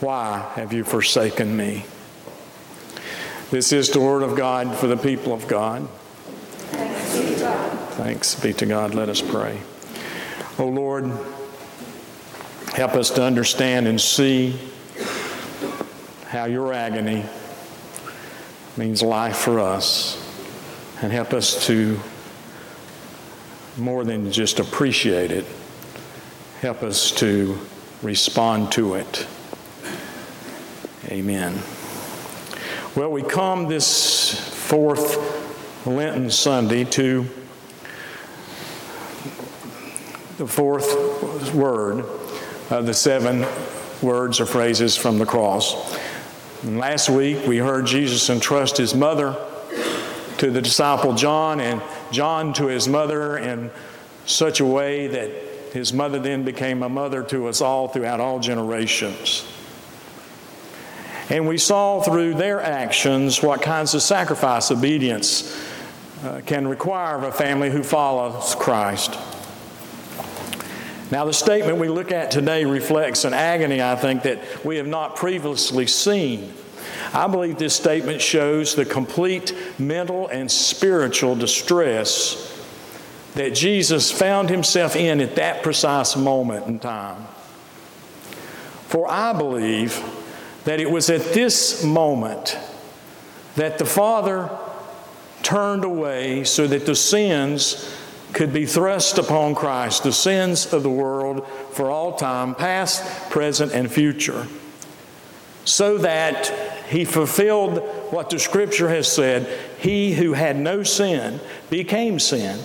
why 0.00 0.48
have 0.54 0.72
you 0.72 0.84
forsaken 0.84 1.56
me? 1.56 1.84
This 3.50 3.72
is 3.72 3.90
the 3.90 3.98
word 3.98 4.22
of 4.22 4.36
God 4.36 4.76
for 4.76 4.86
the 4.86 4.96
people 4.96 5.32
of 5.32 5.48
God. 5.48 5.88
Thanks 6.70 7.18
be 7.18 7.34
to 7.34 7.40
God. 7.40 7.78
Thanks 7.94 8.34
be 8.36 8.52
to 8.52 8.66
God. 8.66 8.94
Let 8.94 9.08
us 9.08 9.20
pray. 9.20 9.60
Oh 10.58 10.68
Lord, 10.68 11.06
help 12.74 12.94
us 12.94 13.10
to 13.10 13.24
understand 13.24 13.88
and 13.88 14.00
see 14.00 14.56
how 16.28 16.44
your 16.44 16.72
agony 16.72 17.24
means 18.78 19.02
life 19.02 19.36
for 19.36 19.60
us. 19.60 20.24
And 21.02 21.12
help 21.12 21.32
us 21.32 21.66
to 21.66 22.00
more 23.76 24.04
than 24.04 24.32
just 24.32 24.58
appreciate 24.58 25.30
it, 25.30 25.44
help 26.60 26.82
us 26.82 27.10
to 27.12 27.58
respond 28.02 28.72
to 28.72 28.94
it. 28.94 29.26
Amen. 31.06 31.60
Well, 32.96 33.10
we 33.10 33.22
come 33.22 33.68
this 33.68 34.38
fourth 34.66 35.86
Lenten 35.86 36.30
Sunday 36.30 36.84
to 36.84 37.22
the 40.38 40.46
fourth 40.46 41.54
word 41.54 42.04
of 42.70 42.86
the 42.86 42.94
seven 42.94 43.46
words 44.02 44.40
or 44.40 44.46
phrases 44.46 44.96
from 44.96 45.18
the 45.18 45.26
cross. 45.26 45.96
And 46.62 46.78
last 46.78 47.08
week 47.08 47.46
we 47.46 47.58
heard 47.58 47.86
Jesus 47.86 48.28
entrust 48.30 48.76
his 48.78 48.94
mother 48.94 49.36
to 50.38 50.50
the 50.50 50.60
disciple 50.60 51.14
John 51.14 51.60
and 51.60 51.80
John 52.10 52.52
to 52.54 52.66
his 52.66 52.88
mother 52.88 53.38
in 53.38 53.70
such 54.26 54.60
a 54.60 54.64
way 54.64 55.06
that 55.06 55.30
his 55.72 55.92
mother 55.92 56.18
then 56.18 56.44
became 56.44 56.82
a 56.82 56.88
mother 56.88 57.22
to 57.24 57.46
us 57.46 57.60
all 57.60 57.88
throughout 57.88 58.20
all 58.20 58.40
generations. 58.40 59.46
And 61.30 61.46
we 61.46 61.58
saw 61.58 62.00
through 62.00 62.34
their 62.34 62.60
actions 62.60 63.42
what 63.42 63.60
kinds 63.60 63.94
of 63.94 64.02
sacrifice, 64.02 64.70
obedience 64.70 65.56
uh, 66.24 66.40
can 66.44 66.66
require 66.66 67.16
of 67.16 67.22
a 67.22 67.32
family 67.32 67.70
who 67.70 67.82
follows 67.82 68.54
Christ. 68.54 69.16
Now, 71.10 71.24
the 71.24 71.32
statement 71.32 71.78
we 71.78 71.88
look 71.88 72.12
at 72.12 72.30
today 72.30 72.66
reflects 72.66 73.24
an 73.24 73.32
agony, 73.32 73.80
I 73.80 73.96
think, 73.96 74.24
that 74.24 74.64
we 74.64 74.76
have 74.76 74.86
not 74.86 75.16
previously 75.16 75.86
seen. 75.86 76.52
I 77.14 77.26
believe 77.26 77.56
this 77.56 77.74
statement 77.74 78.20
shows 78.20 78.74
the 78.74 78.84
complete 78.84 79.54
mental 79.78 80.28
and 80.28 80.50
spiritual 80.50 81.34
distress 81.34 82.54
that 83.34 83.54
Jesus 83.54 84.10
found 84.10 84.50
himself 84.50 84.96
in 84.96 85.20
at 85.20 85.36
that 85.36 85.62
precise 85.62 86.16
moment 86.16 86.66
in 86.66 86.78
time. 86.78 87.26
For 88.88 89.10
I 89.10 89.32
believe 89.32 90.02
that 90.64 90.80
it 90.80 90.90
was 90.90 91.08
at 91.08 91.22
this 91.32 91.82
moment 91.84 92.58
that 93.56 93.78
the 93.78 93.86
Father 93.86 94.50
turned 95.42 95.84
away 95.84 96.44
so 96.44 96.66
that 96.66 96.84
the 96.84 96.94
sins 96.94 97.94
could 98.32 98.52
be 98.52 98.66
thrust 98.66 99.18
upon 99.18 99.54
Christ, 99.54 100.02
the 100.02 100.12
sins 100.12 100.72
of 100.72 100.82
the 100.82 100.90
world 100.90 101.46
for 101.72 101.90
all 101.90 102.16
time, 102.16 102.54
past, 102.54 103.30
present, 103.30 103.72
and 103.72 103.90
future, 103.90 104.46
so 105.64 105.98
that 105.98 106.46
he 106.88 107.04
fulfilled 107.04 107.78
what 108.12 108.30
the 108.30 108.38
Scripture 108.38 108.88
has 108.88 109.10
said 109.10 109.46
He 109.78 110.14
who 110.14 110.32
had 110.32 110.56
no 110.56 110.82
sin 110.82 111.40
became 111.68 112.18
sin. 112.18 112.58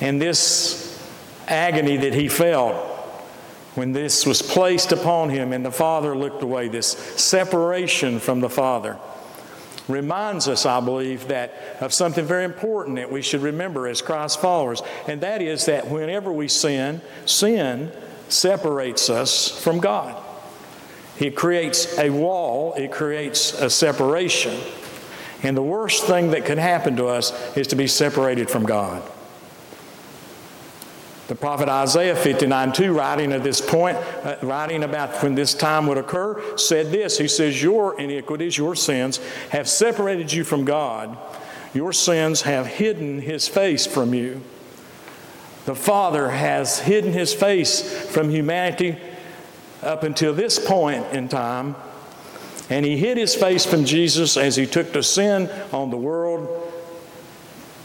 And 0.00 0.22
this 0.22 1.02
agony 1.48 1.96
that 1.96 2.14
he 2.14 2.28
felt 2.28 2.76
when 3.74 3.92
this 3.92 4.26
was 4.26 4.42
placed 4.42 4.92
upon 4.92 5.30
him 5.30 5.52
and 5.52 5.64
the 5.64 5.70
Father 5.70 6.16
looked 6.16 6.42
away, 6.42 6.68
this 6.68 6.88
separation 6.88 8.18
from 8.18 8.40
the 8.40 8.48
Father, 8.48 8.96
reminds 9.88 10.48
us, 10.48 10.66
I 10.66 10.80
believe, 10.80 11.28
that 11.28 11.54
of 11.80 11.92
something 11.92 12.24
very 12.24 12.44
important 12.44 12.96
that 12.96 13.10
we 13.10 13.22
should 13.22 13.42
remember 13.42 13.86
as 13.86 14.02
Christ 14.02 14.40
followers, 14.40 14.82
and 15.06 15.20
that 15.22 15.42
is 15.42 15.66
that 15.66 15.88
whenever 15.88 16.30
we 16.30 16.48
sin, 16.48 17.00
sin 17.24 17.90
separates 18.28 19.08
us 19.10 19.48
from 19.48 19.80
God. 19.80 20.22
It 21.18 21.34
creates 21.34 21.98
a 21.98 22.10
wall, 22.10 22.74
it 22.74 22.92
creates 22.92 23.54
a 23.60 23.68
separation. 23.68 24.56
And 25.42 25.56
the 25.56 25.62
worst 25.62 26.04
thing 26.04 26.30
that 26.32 26.44
can 26.44 26.58
happen 26.58 26.96
to 26.96 27.06
us 27.06 27.32
is 27.56 27.68
to 27.68 27.76
be 27.76 27.86
separated 27.86 28.50
from 28.50 28.64
God. 28.64 29.02
The 31.28 31.34
prophet 31.34 31.68
Isaiah 31.68 32.16
59 32.16 32.72
2, 32.72 32.92
writing 32.94 33.32
at 33.32 33.44
this 33.44 33.60
point, 33.60 33.98
uh, 33.98 34.36
writing 34.42 34.82
about 34.82 35.22
when 35.22 35.34
this 35.34 35.52
time 35.52 35.86
would 35.86 35.98
occur, 35.98 36.56
said 36.56 36.90
this 36.90 37.18
He 37.18 37.28
says, 37.28 37.62
Your 37.62 38.00
iniquities, 38.00 38.56
your 38.56 38.74
sins, 38.74 39.18
have 39.50 39.68
separated 39.68 40.32
you 40.32 40.42
from 40.42 40.64
God. 40.64 41.16
Your 41.74 41.92
sins 41.92 42.42
have 42.42 42.66
hidden 42.66 43.20
his 43.20 43.46
face 43.46 43.86
from 43.86 44.14
you. 44.14 44.40
The 45.66 45.74
Father 45.74 46.30
has 46.30 46.78
hidden 46.78 47.12
his 47.12 47.34
face 47.34 48.06
from 48.06 48.30
humanity 48.30 48.96
up 49.82 50.02
until 50.02 50.32
this 50.32 50.58
point 50.58 51.04
in 51.12 51.28
time. 51.28 51.76
And 52.70 52.86
he 52.86 52.96
hid 52.96 53.18
his 53.18 53.34
face 53.34 53.66
from 53.66 53.84
Jesus 53.84 54.38
as 54.38 54.56
he 54.56 54.64
took 54.66 54.94
the 54.94 55.02
sin 55.02 55.50
on 55.72 55.90
the 55.90 55.96
world 55.98 56.72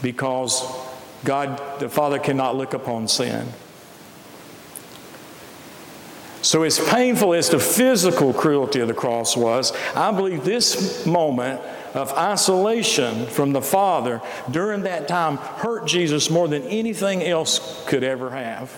because 0.00 0.62
God, 1.24 1.80
the 1.80 1.88
Father, 1.88 2.18
cannot 2.18 2.56
look 2.56 2.74
upon 2.74 3.08
sin. 3.08 3.48
So, 6.42 6.62
as 6.62 6.78
painful 6.78 7.32
as 7.32 7.48
the 7.48 7.58
physical 7.58 8.34
cruelty 8.34 8.80
of 8.80 8.88
the 8.88 8.94
cross 8.94 9.34
was, 9.34 9.72
I 9.96 10.12
believe 10.12 10.44
this 10.44 11.06
moment 11.06 11.62
of 11.94 12.12
isolation 12.12 13.26
from 13.26 13.52
the 13.52 13.62
Father 13.62 14.20
during 14.50 14.82
that 14.82 15.08
time 15.08 15.38
hurt 15.38 15.86
Jesus 15.86 16.28
more 16.28 16.46
than 16.46 16.62
anything 16.64 17.22
else 17.22 17.82
could 17.86 18.04
ever 18.04 18.30
have. 18.30 18.76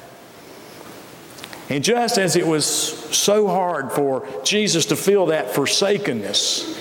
And 1.68 1.82
just 1.82 2.18
as 2.18 2.36
it 2.36 2.47
was 2.47 2.64
so 2.64 3.49
hard 3.49 3.90
for 3.90 4.28
Jesus 4.44 4.86
to 4.86 4.97
feel 4.97 5.26
that 5.26 5.53
forsakenness, 5.53 6.78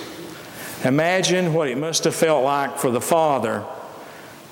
imagine 0.84 1.52
what 1.52 1.68
it 1.68 1.78
must 1.78 2.04
have 2.04 2.14
felt 2.14 2.44
like 2.44 2.78
for 2.78 2.92
the 2.92 3.00
Father 3.00 3.64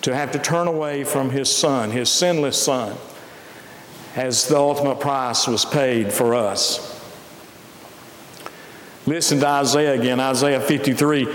to 0.05 0.15
have 0.15 0.33
to 0.33 0.39
turn 0.39 0.69
away 0.69 1.03
from 1.03 1.31
his 1.31 1.51
son, 1.51 1.91
his 1.91 2.11
sinless 2.11 2.63
son, 2.63 2.95
as 4.15 4.47
the 4.49 4.57
ultimate 4.57 5.01
price 5.01 5.47
was 5.47 5.65
paid 5.65 6.13
for 6.13 6.35
us. 6.35 6.91
Listen 9.07 9.41
to 9.41 9.47
Isaiah 9.47 9.95
again. 9.95 10.21
Isaiah 10.21 10.61
53 10.61 11.27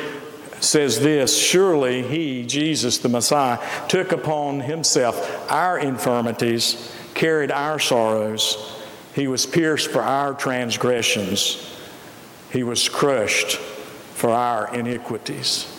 says 0.60 1.00
this 1.00 1.36
Surely 1.36 2.04
he, 2.04 2.46
Jesus 2.46 3.00
the 3.00 3.10
Messiah, 3.10 3.58
took 3.88 4.12
upon 4.12 4.60
himself 4.60 5.52
our 5.52 5.80
infirmities, 5.80 6.96
carried 7.16 7.50
our 7.50 7.80
sorrows. 7.80 8.76
He 9.16 9.28
was 9.28 9.48
pierced 9.48 9.90
for 9.90 10.04
our 10.04 10.36
transgressions, 10.36 11.76
he 12.54 12.62
was 12.62 12.88
crushed 12.88 13.58
for 14.14 14.30
our 14.30 14.72
iniquities. 14.76 15.79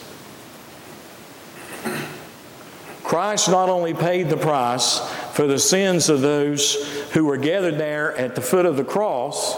Christ 3.11 3.49
not 3.49 3.69
only 3.69 3.93
paid 3.93 4.29
the 4.29 4.37
price 4.37 5.01
for 5.33 5.49
the 5.49 5.59
sins 5.59 6.09
of 6.09 6.21
those 6.21 6.77
who 7.11 7.25
were 7.25 7.39
gathered 7.39 7.77
there 7.77 8.17
at 8.17 8.37
the 8.37 8.41
foot 8.41 8.65
of 8.65 8.77
the 8.77 8.85
cross, 8.85 9.57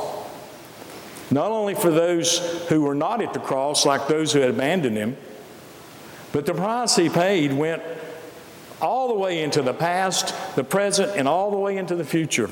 not 1.31 1.51
only 1.51 1.75
for 1.75 1.91
those 1.91 2.39
who 2.71 2.81
were 2.81 2.95
not 2.95 3.21
at 3.21 3.35
the 3.35 3.39
cross, 3.39 3.85
like 3.85 4.09
those 4.09 4.33
who 4.33 4.39
had 4.39 4.49
abandoned 4.49 4.97
him, 4.97 5.19
but 6.33 6.47
the 6.47 6.55
price 6.55 6.97
he 6.97 7.11
paid 7.11 7.53
went 7.53 7.83
all 8.81 9.09
the 9.09 9.21
way 9.21 9.43
into 9.43 9.61
the 9.61 9.75
past, 9.75 10.35
the 10.57 10.65
present, 10.65 11.15
and 11.15 11.29
all 11.29 11.51
the 11.51 11.59
way 11.59 11.77
into 11.77 11.95
the 11.95 12.07
future. 12.07 12.49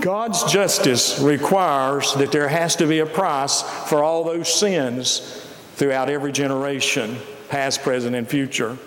God's 0.00 0.50
justice 0.50 1.18
requires 1.18 2.14
that 2.14 2.32
there 2.32 2.48
has 2.48 2.74
to 2.76 2.86
be 2.86 3.00
a 3.00 3.06
price 3.06 3.60
for 3.86 4.02
all 4.02 4.24
those 4.24 4.48
sins 4.50 5.46
throughout 5.74 6.08
every 6.08 6.32
generation, 6.32 7.18
past, 7.50 7.82
present, 7.82 8.16
and 8.16 8.26
future. 8.26 8.78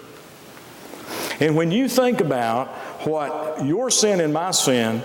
And 1.40 1.56
when 1.56 1.72
you 1.72 1.88
think 1.88 2.22
about 2.22 2.70
what 3.06 3.66
your 3.66 3.92
sin 3.92 4.20
and 4.20 4.34
my 4.34 4.52
sin 4.52 5.04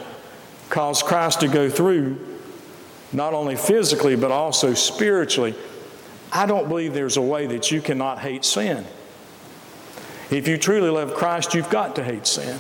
caused 0.71 1.05
Christ 1.05 1.41
to 1.41 1.49
go 1.49 1.69
through, 1.69 2.25
not 3.13 3.35
only 3.35 3.57
physically, 3.57 4.17
but 4.17 4.31
also 4.31 4.75
spiritually, 4.75 5.55
I 6.33 6.47
don't 6.47 6.69
believe 6.69 6.95
there's 6.95 7.17
a 7.17 7.23
way 7.23 7.47
that 7.47 7.71
you 7.71 7.81
cannot 7.81 8.21
hate 8.21 8.45
sin. 8.45 8.85
If 10.31 10.47
you 10.47 10.59
truly 10.59 10.91
love 10.91 11.15
Christ, 11.15 11.55
you've 11.55 11.71
got 11.71 11.97
to 11.97 12.05
hate 12.05 12.27
sin. 12.27 12.59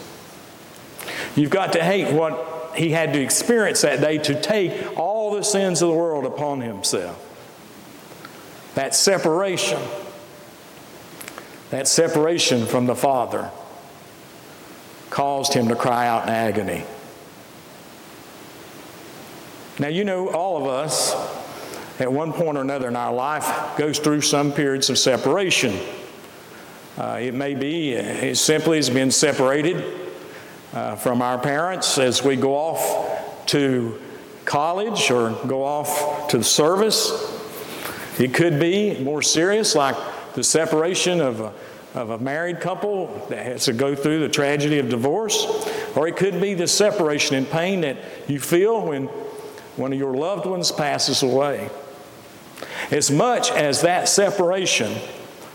You've 1.36 1.50
got 1.50 1.74
to 1.74 1.84
hate 1.84 2.12
what 2.12 2.72
he 2.74 2.90
had 2.90 3.12
to 3.12 3.20
experience 3.20 3.82
that 3.82 4.00
day 4.00 4.18
to 4.18 4.40
take 4.40 4.98
all 4.98 5.32
the 5.32 5.44
sins 5.44 5.82
of 5.82 5.88
the 5.88 5.94
world 5.94 6.24
upon 6.24 6.60
himself. 6.60 7.24
That 8.74 8.94
separation, 8.94 9.80
that 11.70 11.88
separation 11.88 12.66
from 12.66 12.86
the 12.86 12.94
Father, 12.94 13.50
caused 15.10 15.54
him 15.54 15.68
to 15.68 15.76
cry 15.76 16.06
out 16.06 16.24
in 16.24 16.28
agony. 16.30 16.84
Now, 19.78 19.88
you 19.88 20.04
know, 20.04 20.28
all 20.28 20.56
of 20.56 20.66
us 20.66 21.14
at 22.00 22.12
one 22.12 22.32
point 22.32 22.58
or 22.58 22.60
another 22.60 22.88
in 22.88 22.96
our 22.96 23.12
life 23.12 23.76
goes 23.76 23.98
through 23.98 24.22
some 24.22 24.52
periods 24.52 24.90
of 24.90 24.98
separation. 24.98 25.78
Uh, 26.96 27.18
it 27.20 27.34
may 27.34 27.54
be 27.54 27.94
as 27.94 28.40
simply 28.40 28.78
as 28.78 28.90
being 28.90 29.10
separated 29.10 29.84
uh, 30.72 30.96
from 30.96 31.22
our 31.22 31.38
parents 31.38 31.96
as 31.98 32.24
we 32.24 32.34
go 32.34 32.54
off 32.54 33.46
to 33.46 34.00
college 34.44 35.10
or 35.10 35.30
go 35.46 35.62
off 35.62 36.28
to 36.28 36.38
the 36.38 36.44
service. 36.44 37.34
It 38.18 38.34
could 38.34 38.58
be 38.58 38.98
more 38.98 39.22
serious, 39.22 39.76
like 39.76 39.94
the 40.34 40.44
separation 40.44 41.20
of 41.20 41.40
a, 41.40 41.52
of 41.94 42.10
a 42.10 42.18
married 42.18 42.60
couple 42.60 43.26
that 43.28 43.44
has 43.44 43.64
to 43.64 43.72
go 43.72 43.94
through 43.94 44.20
the 44.20 44.28
tragedy 44.28 44.78
of 44.78 44.88
divorce. 44.88 45.46
Or 45.96 46.06
it 46.06 46.16
could 46.16 46.40
be 46.40 46.54
the 46.54 46.68
separation 46.68 47.36
and 47.36 47.48
pain 47.48 47.80
that 47.82 47.98
you 48.28 48.40
feel 48.40 48.86
when 48.86 49.06
one 49.76 49.92
of 49.92 49.98
your 49.98 50.14
loved 50.14 50.46
ones 50.46 50.70
passes 50.72 51.22
away. 51.22 51.70
As 52.90 53.10
much 53.10 53.50
as 53.50 53.82
that 53.82 54.08
separation 54.08 54.94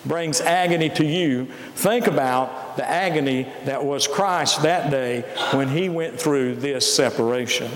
brings 0.05 0.41
agony 0.41 0.89
to 0.89 1.05
you, 1.05 1.45
think 1.75 2.07
about 2.07 2.77
the 2.77 2.89
agony 2.89 3.47
that 3.65 3.83
was 3.83 4.07
Christ 4.07 4.63
that 4.63 4.91
day 4.91 5.21
when 5.51 5.69
he 5.69 5.89
went 5.89 6.19
through 6.19 6.55
this 6.55 6.93
separation. 6.93 7.71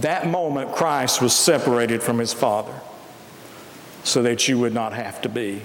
That 0.00 0.26
moment, 0.28 0.72
Christ 0.72 1.22
was 1.22 1.34
separated 1.34 2.02
from 2.02 2.18
his 2.18 2.32
Father 2.32 2.74
so 4.06 4.22
that 4.22 4.46
you 4.46 4.56
would 4.56 4.72
not 4.72 4.92
have 4.92 5.20
to 5.20 5.28
be. 5.28 5.60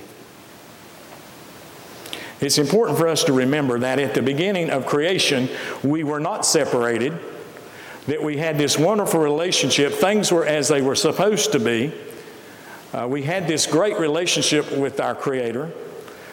It's 2.39 2.58
important 2.58 2.98
for 2.98 3.08
us 3.08 3.24
to 3.26 3.34
remember 3.34 3.78
that 3.80 4.00
at 4.00 4.16
the 4.16 4.22
beginning 4.24 4.72
of 4.72 4.88
creation, 4.88 5.48
we 5.84 6.04
were 6.04 6.20
not 6.20 6.44
separated, 6.44 7.14
that 8.08 8.24
we 8.24 8.38
had 8.38 8.58
this 8.58 8.80
wonderful 8.80 9.20
relationship. 9.20 9.94
Things 9.94 10.32
were 10.32 10.44
as 10.44 10.68
they 10.70 10.82
were 10.82 10.96
supposed 10.96 11.52
to 11.52 11.60
be. 11.60 11.94
Uh, 12.94 13.08
we 13.08 13.22
had 13.22 13.48
this 13.48 13.68
great 13.68 14.00
relationship 14.00 14.72
with 14.72 15.00
our 15.00 15.14
Creator. 15.14 15.72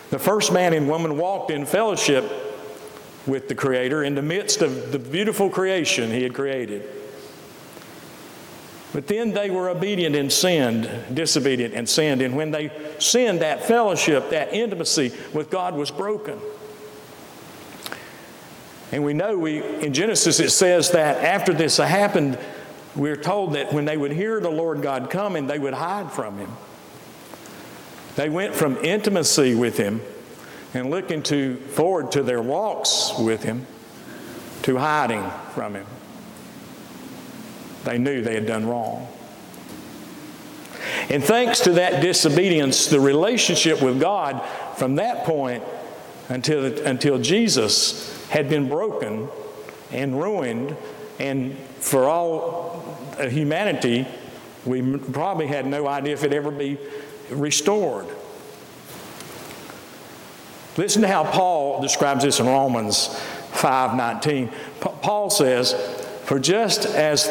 The 0.08 0.18
first 0.18 0.50
man 0.50 0.72
and 0.72 0.88
woman 0.88 1.18
walked 1.18 1.50
in 1.50 1.66
fellowship 1.66 2.24
with 3.26 3.48
the 3.48 3.54
Creator 3.54 4.02
in 4.04 4.14
the 4.14 4.22
midst 4.22 4.62
of 4.62 4.92
the 4.92 4.98
beautiful 4.98 5.50
creation 5.50 6.10
He 6.10 6.22
had 6.22 6.32
created. 6.32 6.97
But 8.92 9.06
then 9.06 9.32
they 9.32 9.50
were 9.50 9.68
obedient 9.68 10.16
and 10.16 10.32
sinned, 10.32 10.90
disobedient 11.12 11.74
and 11.74 11.88
sinned. 11.88 12.22
And 12.22 12.34
when 12.34 12.50
they 12.50 12.70
sinned, 12.98 13.40
that 13.40 13.64
fellowship, 13.64 14.30
that 14.30 14.54
intimacy 14.54 15.12
with 15.34 15.50
God 15.50 15.74
was 15.74 15.90
broken. 15.90 16.40
And 18.90 19.04
we 19.04 19.12
know 19.12 19.36
we 19.36 19.62
in 19.84 19.92
Genesis 19.92 20.40
it 20.40 20.50
says 20.50 20.92
that 20.92 21.22
after 21.22 21.52
this 21.52 21.76
happened, 21.76 22.38
we're 22.96 23.16
told 23.16 23.52
that 23.52 23.72
when 23.72 23.84
they 23.84 23.96
would 23.96 24.12
hear 24.12 24.40
the 24.40 24.50
Lord 24.50 24.80
God 24.80 25.10
coming, 25.10 25.46
they 25.46 25.58
would 25.58 25.74
hide 25.74 26.10
from 26.10 26.38
him. 26.38 26.50
They 28.16 28.30
went 28.30 28.54
from 28.54 28.78
intimacy 28.78 29.54
with 29.54 29.76
him 29.76 30.00
and 30.72 30.90
looking 30.90 31.22
to 31.24 31.56
forward 31.56 32.10
to 32.12 32.22
their 32.22 32.42
walks 32.42 33.12
with 33.18 33.42
him 33.42 33.66
to 34.62 34.78
hiding 34.78 35.24
from 35.54 35.74
him. 35.74 35.86
They 37.88 37.96
knew 37.96 38.20
they 38.20 38.34
had 38.34 38.46
done 38.46 38.66
wrong. 38.66 39.08
And 41.08 41.24
thanks 41.24 41.60
to 41.60 41.72
that 41.72 42.02
disobedience, 42.02 42.86
the 42.86 43.00
relationship 43.00 43.80
with 43.80 43.98
God 43.98 44.46
from 44.76 44.96
that 44.96 45.24
point 45.24 45.64
until, 46.28 46.66
until 46.86 47.18
Jesus 47.18 48.28
had 48.28 48.50
been 48.50 48.68
broken 48.68 49.28
and 49.90 50.20
ruined 50.20 50.76
and 51.18 51.56
for 51.80 52.04
all 52.04 52.98
humanity, 53.18 54.06
we 54.66 54.98
probably 54.98 55.46
had 55.46 55.66
no 55.66 55.86
idea 55.86 56.12
if 56.12 56.24
it'd 56.24 56.36
ever 56.36 56.50
be 56.50 56.76
restored. 57.30 58.06
Listen 60.76 61.02
to 61.02 61.08
how 61.08 61.24
Paul 61.24 61.80
describes 61.80 62.22
this 62.22 62.38
in 62.38 62.46
Romans 62.46 63.08
5:19. 63.52 64.50
Paul 64.80 65.30
says, 65.30 65.74
"For 66.24 66.38
just 66.38 66.84
as 66.86 67.26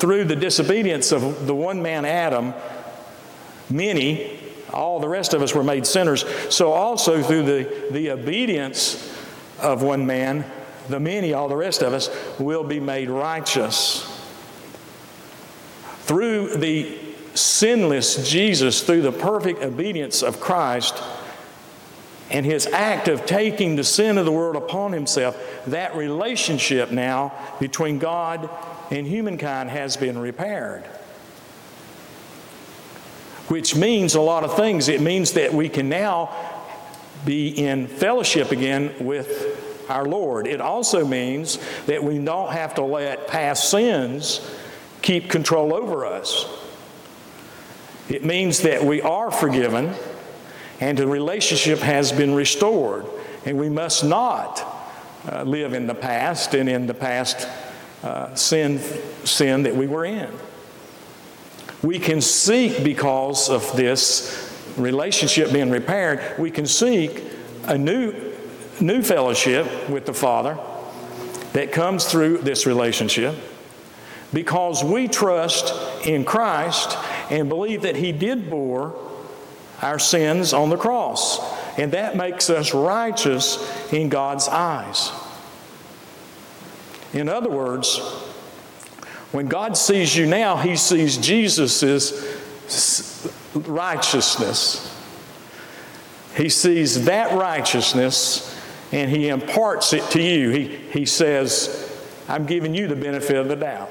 through 0.00 0.24
the 0.24 0.34
disobedience 0.36 1.12
of 1.12 1.46
the 1.46 1.54
one 1.54 1.82
man 1.82 2.06
Adam, 2.06 2.54
many, 3.68 4.40
all 4.72 4.98
the 4.98 5.08
rest 5.08 5.34
of 5.34 5.42
us 5.42 5.54
were 5.54 5.62
made 5.62 5.86
sinners, 5.86 6.24
so 6.48 6.72
also 6.72 7.22
through 7.22 7.44
the, 7.44 7.86
the 7.90 8.10
obedience 8.10 9.14
of 9.60 9.82
one 9.82 10.06
man, 10.06 10.44
the 10.88 10.98
many, 10.98 11.34
all 11.34 11.48
the 11.48 11.56
rest 11.56 11.82
of 11.82 11.92
us, 11.92 12.08
will 12.38 12.64
be 12.64 12.80
made 12.80 13.10
righteous. 13.10 14.06
Through 16.04 16.56
the 16.56 16.98
sinless 17.34 18.28
Jesus, 18.28 18.82
through 18.82 19.02
the 19.02 19.12
perfect 19.12 19.62
obedience 19.62 20.22
of 20.22 20.40
Christ, 20.40 21.00
and 22.30 22.46
his 22.46 22.66
act 22.68 23.08
of 23.08 23.26
taking 23.26 23.76
the 23.76 23.84
sin 23.84 24.16
of 24.16 24.24
the 24.24 24.32
world 24.32 24.56
upon 24.56 24.92
himself, 24.92 25.36
that 25.66 25.94
relationship 25.94 26.90
now 26.90 27.32
between 27.58 27.98
God 27.98 28.48
and 28.90 29.06
humankind 29.06 29.70
has 29.70 29.96
been 29.96 30.18
repaired. 30.18 30.84
Which 33.48 33.74
means 33.74 34.14
a 34.14 34.20
lot 34.20 34.44
of 34.44 34.54
things. 34.56 34.88
It 34.88 35.00
means 35.00 35.32
that 35.32 35.52
we 35.52 35.68
can 35.68 35.88
now 35.88 36.30
be 37.24 37.48
in 37.48 37.86
fellowship 37.86 38.50
again 38.50 38.94
with 39.00 39.86
our 39.90 40.06
Lord. 40.06 40.46
It 40.46 40.60
also 40.60 41.04
means 41.04 41.58
that 41.86 42.02
we 42.02 42.18
don't 42.18 42.52
have 42.52 42.74
to 42.76 42.82
let 42.82 43.26
past 43.26 43.70
sins 43.70 44.40
keep 45.02 45.28
control 45.28 45.74
over 45.74 46.06
us. 46.06 46.46
It 48.08 48.24
means 48.24 48.62
that 48.62 48.84
we 48.84 49.02
are 49.02 49.30
forgiven 49.30 49.94
and 50.80 50.96
the 50.96 51.06
relationship 51.06 51.80
has 51.80 52.10
been 52.10 52.34
restored. 52.34 53.06
And 53.44 53.58
we 53.58 53.68
must 53.68 54.04
not 54.04 54.64
uh, 55.30 55.42
live 55.42 55.74
in 55.74 55.86
the 55.86 55.94
past 55.94 56.54
and 56.54 56.68
in 56.68 56.86
the 56.86 56.94
past 56.94 57.46
uh, 58.02 58.34
sin, 58.34 58.78
sin 59.24 59.62
that 59.64 59.74
we 59.74 59.86
were 59.86 60.04
in. 60.04 60.30
We 61.82 61.98
can 61.98 62.20
seek, 62.20 62.84
because 62.84 63.48
of 63.48 63.74
this 63.76 64.46
relationship 64.76 65.52
being 65.52 65.70
repaired, 65.70 66.38
we 66.38 66.50
can 66.50 66.66
seek 66.66 67.24
a 67.66 67.76
new 67.76 68.30
new 68.80 69.02
fellowship 69.02 69.90
with 69.90 70.06
the 70.06 70.14
Father 70.14 70.58
that 71.52 71.70
comes 71.72 72.06
through 72.06 72.38
this 72.38 72.66
relationship 72.66 73.34
because 74.32 74.82
we 74.82 75.08
trust 75.08 75.74
in 76.06 76.24
Christ 76.24 76.96
and 77.30 77.48
believe 77.48 77.82
that 77.82 77.96
He 77.96 78.12
did 78.12 78.48
bore 78.48 78.94
our 79.82 79.98
sins 79.98 80.52
on 80.52 80.70
the 80.70 80.76
cross. 80.76 81.40
And 81.78 81.92
that 81.92 82.16
makes 82.16 82.50
us 82.50 82.74
righteous 82.74 83.92
in 83.92 84.08
God's 84.08 84.48
eyes. 84.48 85.10
In 87.12 87.28
other 87.28 87.50
words, 87.50 87.98
when 89.32 89.46
God 89.46 89.76
sees 89.76 90.16
you 90.16 90.26
now, 90.26 90.56
He 90.56 90.76
sees 90.76 91.16
Jesus' 91.16 92.12
righteousness. 93.54 94.86
He 96.36 96.48
sees 96.48 97.04
that 97.06 97.36
righteousness 97.36 98.46
and 98.92 99.10
he 99.10 99.28
imparts 99.28 99.92
it 99.92 100.02
to 100.10 100.22
you. 100.22 100.50
He, 100.50 100.64
he 100.66 101.06
says, 101.06 101.86
I'm 102.28 102.46
giving 102.46 102.74
you 102.74 102.88
the 102.88 102.96
benefit 102.96 103.36
of 103.36 103.48
the 103.48 103.56
doubt 103.56 103.90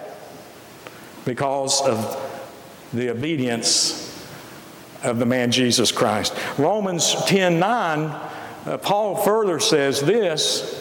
because 1.26 1.82
of 1.82 2.26
the 2.94 3.10
obedience 3.10 4.06
of 5.04 5.20
the 5.20 5.26
man 5.26 5.52
Jesus 5.52 5.92
Christ. 5.92 6.34
Romans 6.58 7.16
10 7.26 7.60
9, 7.60 8.00
uh, 8.00 8.78
Paul 8.78 9.16
further 9.16 9.60
says 9.60 10.02
this 10.02 10.79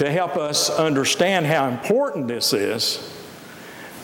to 0.00 0.10
help 0.10 0.38
us 0.38 0.70
understand 0.70 1.44
how 1.44 1.68
important 1.68 2.26
this 2.26 2.54
is. 2.54 3.06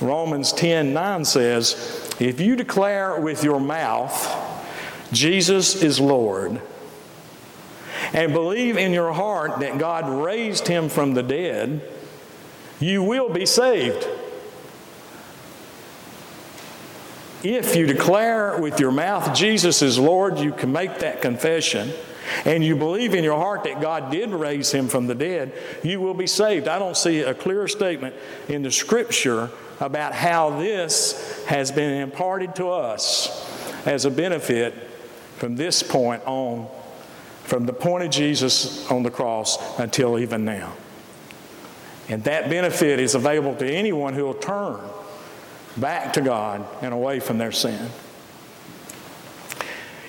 Romans 0.03 0.53
10 0.53 0.93
9 0.93 1.25
says, 1.25 2.15
If 2.21 2.39
you 2.39 2.55
declare 2.55 3.19
with 3.19 3.43
your 3.43 3.59
mouth 3.59 4.13
Jesus 5.11 5.83
is 5.83 5.99
Lord, 5.99 6.61
and 8.13 8.35
believe 8.35 8.77
in 8.77 8.93
your 8.93 9.15
heart 9.15 9.61
that 9.61 9.79
God 9.79 10.07
raised 10.23 10.69
him 10.69 10.91
from 10.91 11.15
the 11.15 11.23
dead, 11.23 11.81
you 12.79 13.03
will 13.03 13.31
be 13.31 13.47
saved. 13.47 14.07
If 17.43 17.75
you 17.75 17.87
declare 17.87 18.61
with 18.61 18.81
your 18.81 18.93
mouth 18.93 19.35
Jesus 19.35 19.81
is 19.81 19.99
Lord, 19.99 20.39
you 20.41 20.53
can 20.53 20.73
make 20.73 20.99
that 20.99 21.23
confession, 21.23 21.91
and 22.45 22.65
you 22.65 22.77
believe 22.77 23.15
in 23.15 23.25
your 23.25 23.39
heart 23.39 23.65
that 23.65 23.81
God 23.81 24.11
did 24.11 24.31
raise 24.31 24.73
him 24.73 24.89
from 24.89 25.07
the 25.07 25.15
dead, 25.15 25.53
you 25.83 26.01
will 26.01 26.15
be 26.15 26.27
saved. 26.27 26.69
I 26.69 26.79
don't 26.79 26.97
see 26.97 27.21
a 27.21 27.35
clearer 27.35 27.69
statement 27.69 28.15
in 28.49 28.63
the 28.63 28.71
scripture 28.71 29.51
about 29.81 30.15
how 30.15 30.59
this 30.59 31.45
has 31.47 31.71
been 31.71 32.03
imparted 32.03 32.55
to 32.57 32.69
us 32.69 33.87
as 33.87 34.05
a 34.05 34.11
benefit 34.11 34.75
from 35.37 35.57
this 35.57 35.83
point 35.83 36.23
on, 36.27 36.69
from 37.45 37.67
the 37.67 37.73
point 37.73 38.05
of 38.05 38.11
Jesus 38.11 38.91
on 38.91 39.03
the 39.03 39.11
cross 39.11 39.79
until 39.79 40.19
even 40.19 40.45
now. 40.45 40.73
And 42.09 42.23
that 42.25 42.49
benefit 42.49 43.01
is 43.01 43.15
available 43.15 43.55
to 43.57 43.71
anyone 43.71 44.15
who 44.15 44.25
will 44.25 44.35
turn 44.35 44.81
back 45.77 46.15
to 46.15 46.21
God 46.21 46.67
and 46.83 46.95
away 46.95 47.21
from 47.21 47.39
their 47.39 47.53
sin. 47.53 47.91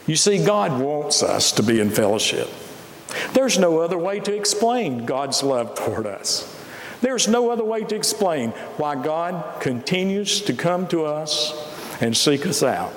You 0.08 0.16
see, 0.16 0.44
God 0.44 0.82
wants 0.82 1.22
us 1.22 1.52
to 1.54 1.64
be 1.64 1.80
in 1.80 1.90
fellowship. 1.92 2.50
There's 3.34 3.60
no 3.60 3.80
other 3.80 3.98
way 3.98 4.20
to 4.22 4.34
explain 4.34 5.06
God's 5.06 5.44
love 5.44 5.76
toward 5.76 6.08
us. 6.08 6.54
There's 7.02 7.28
no 7.28 7.52
other 7.52 7.64
way 7.64 7.84
to 7.84 7.96
explain 7.96 8.52
why 8.78 8.96
God 8.96 9.62
continues 9.62 10.42
to 10.42 10.54
come 10.54 10.88
to 10.88 11.06
us 11.06 11.54
and 12.02 12.16
seek 12.16 12.46
us 12.48 12.64
out. 12.64 12.94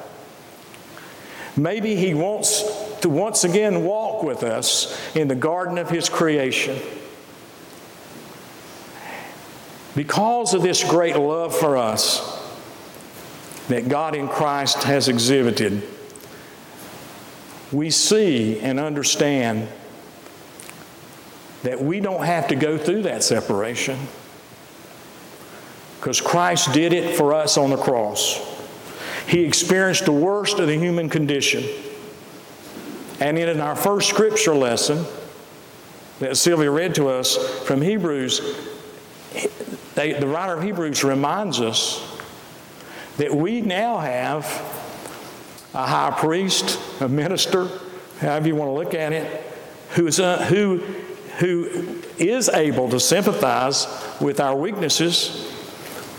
Maybe 1.56 1.96
He 1.96 2.14
wants 2.14 2.64
to 3.00 3.08
once 3.08 3.44
again 3.44 3.84
walk 3.84 4.22
with 4.22 4.42
us 4.42 4.96
in 5.16 5.28
the 5.28 5.34
garden 5.34 5.78
of 5.78 5.90
His 5.90 6.08
creation. 6.08 6.78
Because 9.96 10.54
of 10.54 10.62
this 10.62 10.84
great 10.84 11.16
love 11.16 11.54
for 11.54 11.76
us 11.76 12.38
that 13.68 13.88
God 13.88 14.14
in 14.14 14.28
Christ 14.28 14.84
has 14.84 15.08
exhibited, 15.08 15.82
we 17.72 17.90
see 17.90 18.58
and 18.60 18.80
understand 18.80 19.68
that 21.62 21.80
we 21.80 22.00
don't 22.00 22.24
have 22.24 22.48
to 22.48 22.56
go 22.56 22.78
through 22.78 23.02
that 23.02 23.22
separation 23.22 23.98
because 25.98 26.20
Christ 26.20 26.72
did 26.72 26.92
it 26.92 27.16
for 27.16 27.34
us 27.34 27.58
on 27.58 27.70
the 27.70 27.76
cross. 27.76 28.40
He 29.26 29.44
experienced 29.44 30.06
the 30.06 30.12
worst 30.12 30.58
of 30.58 30.66
the 30.66 30.76
human 30.76 31.10
condition. 31.10 31.62
And 33.20 33.38
in 33.38 33.60
our 33.60 33.76
first 33.76 34.08
scripture 34.08 34.54
lesson 34.54 35.04
that 36.20 36.38
Sylvia 36.38 36.70
read 36.70 36.94
to 36.94 37.08
us 37.08 37.36
from 37.66 37.82
Hebrews, 37.82 38.40
they, 39.94 40.14
the 40.14 40.26
writer 40.26 40.54
of 40.54 40.62
Hebrews 40.62 41.04
reminds 41.04 41.60
us 41.60 42.02
that 43.18 43.34
we 43.34 43.60
now 43.60 43.98
have 43.98 44.44
a 45.74 45.86
high 45.86 46.10
priest, 46.18 46.78
a 47.00 47.08
minister, 47.08 47.68
however 48.20 48.48
you 48.48 48.56
want 48.56 48.68
to 48.68 48.72
look 48.72 48.94
at 48.94 49.12
it, 49.12 49.44
who 49.90 50.06
is, 50.06 50.20
uh, 50.20 50.44
who, 50.46 50.78
who 51.38 52.02
is 52.18 52.48
able 52.48 52.88
to 52.90 53.00
sympathize 53.00 53.86
with 54.20 54.40
our 54.40 54.56
weaknesses 54.56 55.50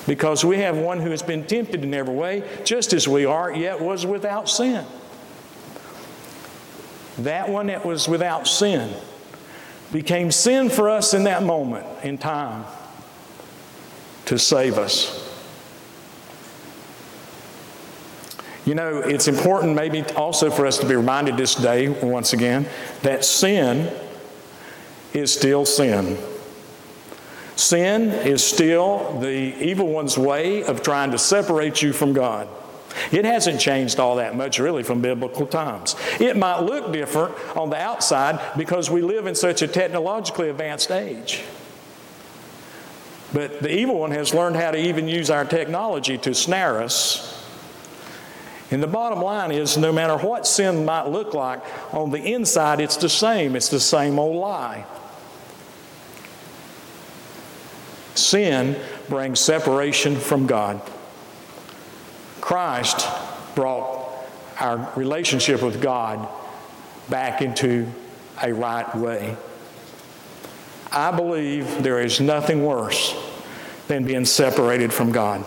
because 0.07 0.43
we 0.43 0.57
have 0.57 0.77
one 0.77 0.99
who 0.99 1.11
has 1.11 1.21
been 1.21 1.45
tempted 1.45 1.83
in 1.83 1.93
every 1.93 2.13
way, 2.13 2.43
just 2.63 2.91
as 2.93 3.07
we 3.07 3.25
are, 3.25 3.53
yet 3.53 3.79
was 3.79 4.05
without 4.05 4.49
sin. 4.49 4.85
That 7.19 7.49
one 7.49 7.67
that 7.67 7.85
was 7.85 8.07
without 8.07 8.47
sin 8.47 8.93
became 9.91 10.31
sin 10.31 10.69
for 10.69 10.89
us 10.89 11.13
in 11.13 11.25
that 11.25 11.43
moment 11.43 11.85
in 12.03 12.17
time 12.17 12.65
to 14.25 14.39
save 14.39 14.77
us. 14.77 15.20
You 18.65 18.75
know, 18.75 18.99
it's 18.99 19.27
important 19.27 19.75
maybe 19.75 20.03
also 20.15 20.51
for 20.51 20.67
us 20.67 20.77
to 20.79 20.85
be 20.85 20.95
reminded 20.95 21.35
this 21.35 21.55
day, 21.55 21.89
once 21.89 22.33
again, 22.33 22.67
that 23.01 23.25
sin 23.25 23.91
is 25.13 25.33
still 25.33 25.65
sin. 25.65 26.17
Sin 27.55 28.09
is 28.09 28.43
still 28.43 29.19
the 29.19 29.29
evil 29.29 29.87
one's 29.87 30.17
way 30.17 30.63
of 30.63 30.83
trying 30.83 31.11
to 31.11 31.17
separate 31.17 31.81
you 31.81 31.91
from 31.91 32.13
God. 32.13 32.47
It 33.11 33.25
hasn't 33.25 33.59
changed 33.59 33.99
all 33.99 34.17
that 34.17 34.35
much, 34.35 34.59
really, 34.59 34.83
from 34.83 35.01
biblical 35.01 35.47
times. 35.47 35.95
It 36.19 36.37
might 36.37 36.59
look 36.59 36.91
different 36.91 37.35
on 37.55 37.69
the 37.69 37.77
outside 37.77 38.39
because 38.57 38.89
we 38.89 39.01
live 39.01 39.27
in 39.27 39.35
such 39.35 39.61
a 39.61 39.67
technologically 39.67 40.49
advanced 40.49 40.91
age. 40.91 41.41
But 43.33 43.61
the 43.61 43.73
evil 43.73 43.99
one 43.99 44.11
has 44.11 44.33
learned 44.33 44.57
how 44.57 44.71
to 44.71 44.77
even 44.77 45.07
use 45.07 45.29
our 45.29 45.45
technology 45.45 46.17
to 46.19 46.33
snare 46.33 46.81
us. 46.81 47.40
And 48.71 48.81
the 48.81 48.87
bottom 48.87 49.21
line 49.21 49.51
is 49.51 49.77
no 49.77 49.91
matter 49.91 50.15
what 50.17 50.47
sin 50.47 50.85
might 50.85 51.07
look 51.07 51.33
like, 51.33 51.61
on 51.93 52.09
the 52.09 52.23
inside 52.23 52.79
it's 52.79 52.95
the 52.95 53.09
same. 53.09 53.55
It's 53.57 53.67
the 53.67 53.81
same 53.81 54.17
old 54.17 54.37
lie. 54.37 54.85
Sin 58.15 58.79
brings 59.09 59.41
separation 59.41 60.15
from 60.15 60.47
God. 60.47 60.81
Christ 62.39 63.07
brought 63.55 64.09
our 64.59 64.89
relationship 64.95 65.61
with 65.61 65.81
God 65.81 66.27
back 67.09 67.41
into 67.41 67.87
a 68.41 68.53
right 68.53 68.95
way. 68.95 69.35
I 70.91 71.11
believe 71.11 71.83
there 71.83 71.99
is 71.99 72.21
nothing 72.21 72.65
worse 72.65 73.15
than 73.87 74.05
being 74.05 74.25
separated 74.25 74.93
from 74.93 75.11
God. 75.11 75.45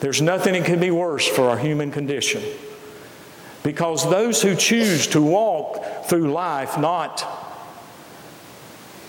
There's 0.00 0.20
nothing 0.20 0.54
that 0.54 0.64
can 0.64 0.80
be 0.80 0.90
worse 0.90 1.26
for 1.26 1.48
our 1.48 1.58
human 1.58 1.90
condition. 1.90 2.42
Because 3.62 4.08
those 4.08 4.42
who 4.42 4.54
choose 4.54 5.06
to 5.08 5.22
walk 5.22 6.04
through 6.06 6.32
life 6.32 6.78
not 6.78 7.26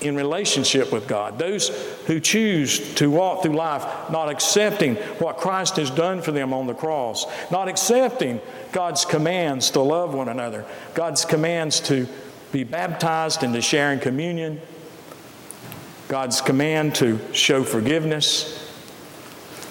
in 0.01 0.15
relationship 0.15 0.91
with 0.91 1.07
God, 1.07 1.39
those 1.39 1.69
who 2.05 2.19
choose 2.19 2.93
to 2.95 3.09
walk 3.09 3.43
through 3.43 3.55
life 3.55 3.83
not 4.09 4.29
accepting 4.29 4.95
what 5.19 5.37
Christ 5.37 5.77
has 5.77 5.89
done 5.89 6.21
for 6.21 6.31
them 6.31 6.53
on 6.53 6.67
the 6.67 6.73
cross, 6.73 7.25
not 7.51 7.67
accepting 7.67 8.39
God's 8.71 9.05
commands 9.05 9.71
to 9.71 9.81
love 9.81 10.13
one 10.13 10.29
another, 10.29 10.65
God's 10.93 11.25
commands 11.25 11.79
to 11.81 12.07
be 12.51 12.63
baptized 12.63 13.43
and 13.43 13.53
to 13.53 13.61
share 13.61 13.91
in 13.91 13.99
communion, 13.99 14.61
God's 16.07 16.41
command 16.41 16.95
to 16.95 17.19
show 17.33 17.63
forgiveness, 17.63 18.66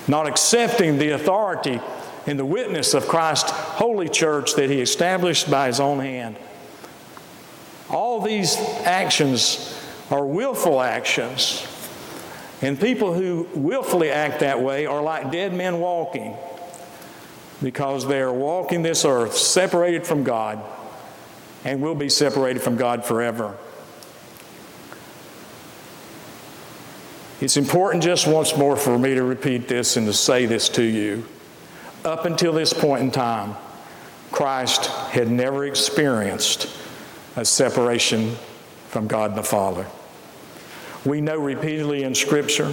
not 0.08 0.26
accepting 0.26 0.98
the 0.98 1.10
authority 1.10 1.80
and 2.26 2.38
the 2.38 2.44
witness 2.44 2.94
of 2.94 3.08
Christ's 3.08 3.50
holy 3.50 4.08
church 4.08 4.54
that 4.54 4.70
He 4.70 4.80
established 4.80 5.50
by 5.50 5.68
His 5.68 5.80
own 5.80 6.00
hand. 6.00 6.36
All 7.88 8.20
these 8.20 8.56
actions 8.84 9.80
are 10.10 10.24
willful 10.24 10.80
actions. 10.80 11.66
And 12.62 12.80
people 12.80 13.12
who 13.12 13.48
willfully 13.54 14.10
act 14.10 14.40
that 14.40 14.60
way 14.60 14.86
are 14.86 15.02
like 15.02 15.30
dead 15.30 15.52
men 15.52 15.78
walking 15.78 16.36
because 17.62 18.06
they 18.06 18.20
are 18.20 18.32
walking 18.32 18.82
this 18.82 19.04
earth 19.04 19.36
separated 19.36 20.06
from 20.06 20.24
God 20.24 20.62
and 21.64 21.82
will 21.82 21.94
be 21.94 22.08
separated 22.08 22.62
from 22.62 22.76
God 22.76 23.04
forever. 23.04 23.56
It's 27.38 27.58
important 27.58 28.02
just 28.02 28.26
once 28.26 28.56
more 28.56 28.76
for 28.76 28.98
me 28.98 29.14
to 29.14 29.22
repeat 29.22 29.68
this 29.68 29.98
and 29.98 30.06
to 30.06 30.14
say 30.14 30.46
this 30.46 30.70
to 30.70 30.82
you. 30.82 31.26
Up 32.02 32.24
until 32.24 32.54
this 32.54 32.72
point 32.72 33.02
in 33.02 33.10
time, 33.10 33.54
Christ 34.32 34.86
had 34.86 35.30
never 35.30 35.66
experienced 35.66 36.68
a 37.36 37.44
separation 37.44 38.36
from 38.88 39.06
God 39.06 39.34
the 39.34 39.42
Father. 39.42 39.86
We 41.04 41.20
know 41.20 41.38
repeatedly 41.38 42.04
in 42.04 42.14
Scripture 42.14 42.72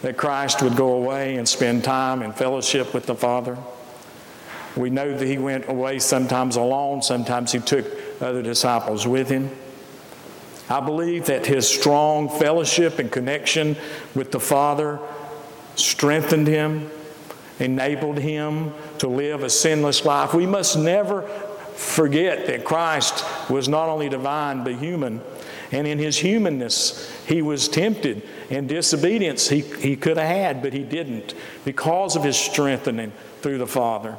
that 0.00 0.16
Christ 0.16 0.62
would 0.62 0.74
go 0.74 0.94
away 0.94 1.36
and 1.36 1.46
spend 1.46 1.84
time 1.84 2.22
in 2.22 2.32
fellowship 2.32 2.94
with 2.94 3.04
the 3.04 3.14
Father. 3.14 3.58
We 4.74 4.88
know 4.88 5.16
that 5.16 5.26
he 5.26 5.36
went 5.36 5.68
away 5.68 5.98
sometimes 5.98 6.56
alone, 6.56 7.02
sometimes 7.02 7.52
he 7.52 7.58
took 7.58 7.86
other 8.22 8.42
disciples 8.42 9.06
with 9.06 9.28
him. 9.28 9.50
I 10.68 10.80
believe 10.80 11.26
that 11.26 11.46
his 11.46 11.68
strong 11.68 12.28
fellowship 12.28 12.98
and 12.98 13.10
connection 13.10 13.76
with 14.14 14.32
the 14.32 14.40
Father 14.40 14.98
strengthened 15.76 16.46
him, 16.46 16.90
enabled 17.58 18.18
him 18.18 18.72
to 18.98 19.08
live 19.08 19.42
a 19.42 19.50
sinless 19.50 20.04
life. 20.04 20.34
We 20.34 20.46
must 20.46 20.78
never 20.78 21.22
forget 21.74 22.46
that 22.46 22.64
Christ 22.64 23.24
was 23.50 23.68
not 23.68 23.88
only 23.88 24.08
divine 24.08 24.64
but 24.64 24.76
human. 24.76 25.20
And 25.72 25.86
in 25.86 25.98
his 25.98 26.18
humanness, 26.18 27.10
he 27.26 27.40
was 27.40 27.66
tempted. 27.66 28.22
And 28.50 28.68
disobedience 28.68 29.48
he, 29.48 29.60
he 29.60 29.96
could 29.96 30.18
have 30.18 30.28
had, 30.28 30.62
but 30.62 30.74
he 30.74 30.82
didn't 30.82 31.34
because 31.64 32.14
of 32.14 32.24
his 32.24 32.36
strengthening 32.36 33.12
through 33.40 33.58
the 33.58 33.66
Father. 33.66 34.18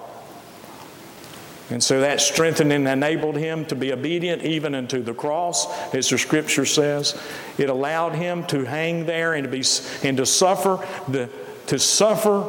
And 1.70 1.82
so 1.82 2.02
that 2.02 2.20
strengthened 2.20 2.74
and 2.74 2.88
enabled 2.88 3.38
him 3.38 3.66
to 3.66 3.76
be 3.76 3.94
obedient 3.94 4.44
even 4.44 4.76
unto 4.76 5.02
the 5.02 5.14
cross, 5.14 5.68
as 5.94 6.10
the 6.10 6.18
scripture 6.18 6.66
says. 6.66 7.20
It 7.58 7.70
allowed 7.70 8.16
him 8.16 8.46
to 8.48 8.66
hang 8.66 9.06
there 9.06 9.34
and 9.34 9.46
to 9.46 9.50
be 9.50 9.64
and 10.08 10.18
to 10.18 10.26
suffer 10.26 10.86
the 11.08 11.30
to 11.68 11.80
suffer 11.80 12.48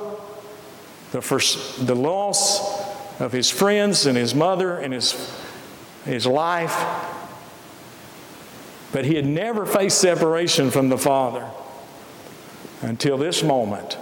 the 1.13 1.23
first, 1.23 1.87
the 1.87 1.95
loss 1.95 3.21
of 3.21 3.31
his 3.31 3.49
friends 3.49 4.07
and 4.07 4.17
his 4.19 4.35
mother 4.35 4.79
and 4.79 4.93
his 4.93 5.33
his 6.05 6.27
life. 6.27 6.77
But 8.93 9.05
he 9.05 9.15
had 9.15 9.27
never 9.27 9.65
faced 9.65 10.01
separation 10.01 10.71
from 10.71 10.89
the 10.89 10.99
Father 10.99 11.49
until 12.83 13.17
this 13.17 13.43
moment 13.43 13.95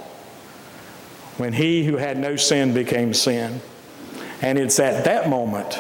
when 1.37 1.53
he 1.53 1.85
who 1.85 1.97
had 1.97 2.19
no 2.19 2.37
sin 2.37 2.75
became 2.75 3.15
sin. 3.15 3.61
And 4.43 4.59
it's 4.59 4.81
at 4.81 5.05
that 5.05 5.31
moment 5.31 5.79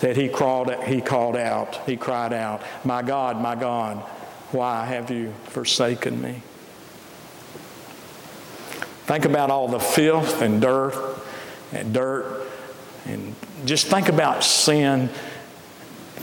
that 0.00 0.16
he 0.16 0.28
called, 0.28 0.74
he 0.84 1.00
called 1.00 1.36
out, 1.36 1.76
he 1.86 1.96
cried 1.96 2.32
out, 2.32 2.62
My 2.84 3.00
God, 3.00 3.40
my 3.40 3.54
God, 3.54 3.98
why 4.50 4.84
have 4.84 5.10
you 5.10 5.32
forsaken 5.44 6.20
me? 6.20 6.42
Think 9.06 9.24
about 9.24 9.50
all 9.50 9.68
the 9.68 9.78
filth 9.78 10.42
and 10.42 10.60
dirt 10.60 11.16
and 11.72 11.94
dirt, 11.94 12.48
and 13.06 13.34
just 13.64 13.86
think 13.86 14.08
about 14.08 14.42
sin 14.42 15.08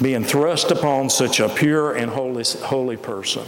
being 0.02 0.24
thrust 0.24 0.70
upon 0.70 1.10
such 1.10 1.40
a 1.40 1.48
pure 1.48 1.94
and 1.94 2.12
holy, 2.12 2.44
holy 2.44 2.98
person. 2.98 3.46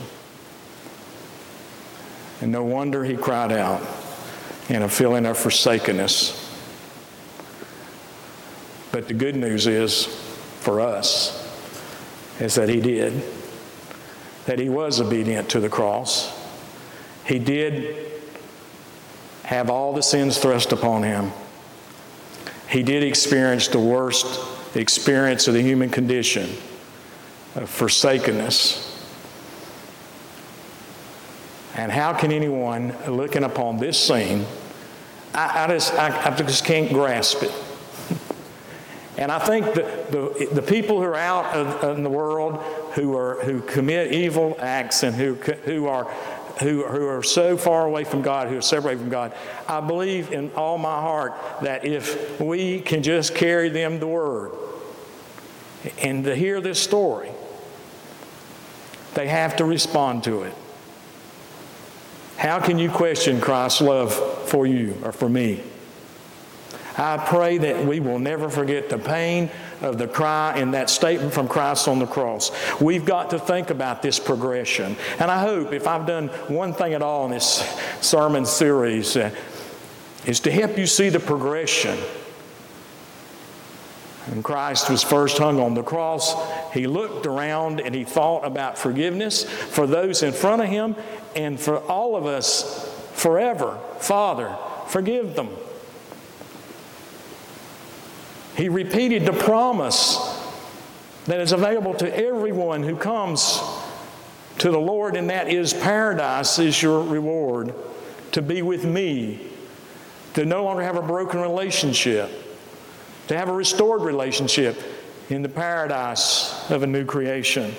And 2.42 2.52
no 2.52 2.64
wonder 2.64 3.04
he 3.04 3.18
cried 3.18 3.52
out 3.52 3.82
in 4.70 4.84
a 4.84 4.90
feeling 4.90 5.26
of 5.26 5.38
forsakenness. 5.38 6.45
But 8.96 9.10
the 9.10 9.14
good 9.14 9.36
news 9.36 9.68
is 9.68 10.06
for 10.62 10.80
us 10.80 11.44
is 12.40 12.56
that 12.56 12.70
he 12.70 12.80
did, 12.80 13.22
that 14.46 14.58
he 14.58 14.70
was 14.70 15.02
obedient 15.02 15.50
to 15.50 15.60
the 15.60 15.68
cross. 15.68 16.32
He 17.26 17.38
did 17.38 17.98
have 19.44 19.70
all 19.70 19.92
the 19.92 20.02
sins 20.02 20.38
thrust 20.38 20.72
upon 20.72 21.04
him. 21.04 21.34
He 22.70 22.84
did 22.84 23.04
experience 23.04 23.68
the 23.68 23.82
worst 23.82 24.40
experience 24.78 25.50
of 25.50 25.56
the 25.56 25.62
human 25.62 25.90
condition 25.90 26.50
of 27.56 27.70
forsakenness. 27.70 28.98
And 31.76 31.92
how 31.92 32.14
can 32.14 32.32
anyone 32.32 32.96
looking 33.10 33.44
upon 33.44 33.78
this 33.78 34.02
scene, 34.02 34.46
I, 35.34 35.66
I 35.66 35.68
just, 35.68 35.94
I, 35.96 36.28
I 36.28 36.36
just 36.38 36.64
can't 36.64 36.90
grasp 36.94 37.44
it. 37.44 37.52
And 39.18 39.32
I 39.32 39.40
think 39.40 39.66
that 39.76 40.12
the, 40.12 40.50
the 40.52 40.62
people 40.62 40.98
who 40.98 41.06
are 41.06 41.16
out 41.16 41.46
of, 41.56 41.98
in 41.98 42.04
the 42.04 42.10
world 42.10 42.58
who, 42.96 43.16
are, 43.16 43.36
who 43.44 43.62
commit 43.62 44.12
evil 44.12 44.58
acts 44.60 45.04
and 45.04 45.16
who, 45.16 45.36
who, 45.36 45.88
are, 45.88 46.04
who, 46.62 46.86
who 46.86 47.08
are 47.08 47.24
so 47.24 47.56
far 47.56 47.86
away 47.86 48.04
from 48.04 48.22
God, 48.22 48.50
who 48.50 48.58
are 48.58 48.62
separated 48.62 49.00
from 49.00 49.10
God, 49.10 49.34
I 49.68 49.80
believe 49.80 50.34
in 50.34 50.52
all 50.56 50.78
my 50.78 51.00
heart 51.00 51.34
that 51.62 51.86
if 51.86 52.42
we 52.42 52.82
can 52.82 53.04
just 53.04 53.36
carry 53.36 53.70
them 53.70 54.00
the 54.00 54.08
word 54.08 54.52
and 56.00 56.24
to 56.26 56.36
hear 56.36 56.60
this 56.60 56.82
story, 56.82 57.30
they 59.14 59.28
have 59.28 59.56
to 59.58 59.66
respond 59.66 60.26
to 60.26 60.44
it. 60.44 60.54
How 62.36 62.60
can 62.60 62.78
you 62.78 62.90
question 62.90 63.40
Christ's 63.40 63.80
love 63.80 64.14
for 64.50 64.68
you 64.68 64.98
or 65.04 65.14
for 65.14 65.30
me? 65.30 65.64
I 66.98 67.18
pray 67.18 67.58
that 67.58 67.86
we 67.86 68.00
will 68.00 68.20
never 68.20 68.50
forget 68.50 68.90
the 68.90 68.98
pain 68.98 69.50
of 69.82 69.98
the 69.98 70.08
cry 70.08 70.58
in 70.58 70.72
that 70.72 70.90
statement 70.90 71.34
from 71.34 71.48
Christ 71.48 71.88
on 71.88 72.00
the 72.00 72.08
cross. 72.08 72.52
We've 72.80 73.06
got 73.06 73.32
to 73.32 73.40
think 73.40 73.70
about 73.70 74.02
this 74.02 74.20
progression. 74.20 74.96
And 75.20 75.30
I 75.30 75.42
hope 75.42 75.74
if 75.74 75.88
I've 75.88 76.06
done 76.06 76.28
one 76.48 76.74
thing 76.74 76.94
at 76.94 77.02
all 77.02 77.26
in 77.26 77.32
this 77.32 77.58
sermon 78.02 78.46
series, 78.46 79.18
uh, 79.18 79.32
is 80.26 80.40
to 80.42 80.52
help 80.52 80.78
you 80.78 80.88
see 80.88 81.10
the 81.10 81.20
progression. 81.20 81.98
When 84.28 84.42
Christ 84.42 84.90
was 84.90 85.04
first 85.04 85.38
hung 85.38 85.60
on 85.60 85.76
the 85.76 85.84
cross, 85.84 86.34
he 86.74 86.88
looked 86.88 87.28
around 87.28 87.80
and 87.80 87.94
he 87.94 88.04
thought 88.04 88.44
about 88.44 88.78
forgiveness 88.78 89.44
for 89.44 89.86
those 89.86 90.24
in 90.24 90.34
front 90.34 90.64
of 90.64 90.68
him 90.68 90.96
and 91.36 91.60
for 91.60 91.78
all 91.78 92.16
of 92.16 92.26
us 92.26 92.92
forever. 93.14 93.78
Father, 94.00 94.58
forgive 94.88 95.36
them. 95.36 95.50
He 98.56 98.70
repeated 98.70 99.26
the 99.26 99.34
promise 99.34 100.18
that 101.26 101.40
is 101.40 101.52
available 101.52 101.94
to 101.96 102.18
everyone 102.18 102.84
who 102.84 102.96
comes 102.96 103.60
to 104.60 104.72
the 104.72 104.80
Lord, 104.80 105.16
and 105.18 105.30
that 105.30 105.50
is 105.50 105.74
paradise 105.74 106.60
is 106.60 106.82
your 106.82 107.02
reward. 107.02 107.74
To 108.32 108.42
be 108.42 108.62
with 108.62 108.86
me, 108.86 109.40
to 110.34 110.46
no 110.46 110.64
longer 110.64 110.84
have 110.84 110.96
a 110.96 111.02
broken 111.02 111.42
relationship, 111.42 112.30
to 113.28 113.38
have 113.38 113.50
a 113.50 113.54
restored 113.54 114.02
relationship 114.02 114.78
in 115.30 115.42
the 115.42 115.50
paradise 115.50 116.70
of 116.70 116.84
a 116.84 116.88
new 116.88 117.06
creation. 117.06 117.74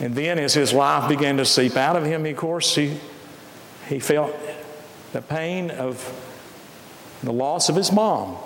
And 0.00 0.14
then, 0.14 0.38
as 0.38 0.54
his 0.54 0.72
life 0.72 1.08
began 1.08 1.36
to 1.36 1.44
seep 1.44 1.76
out 1.76 1.96
of 1.96 2.04
him, 2.04 2.26
of 2.26 2.36
course, 2.36 2.74
he, 2.74 2.96
he 3.88 3.98
felt 3.98 4.34
the 5.12 5.22
pain 5.22 5.70
of 5.70 5.96
the 7.22 7.32
loss 7.32 7.68
of 7.68 7.76
his 7.76 7.92
mom. 7.92 8.36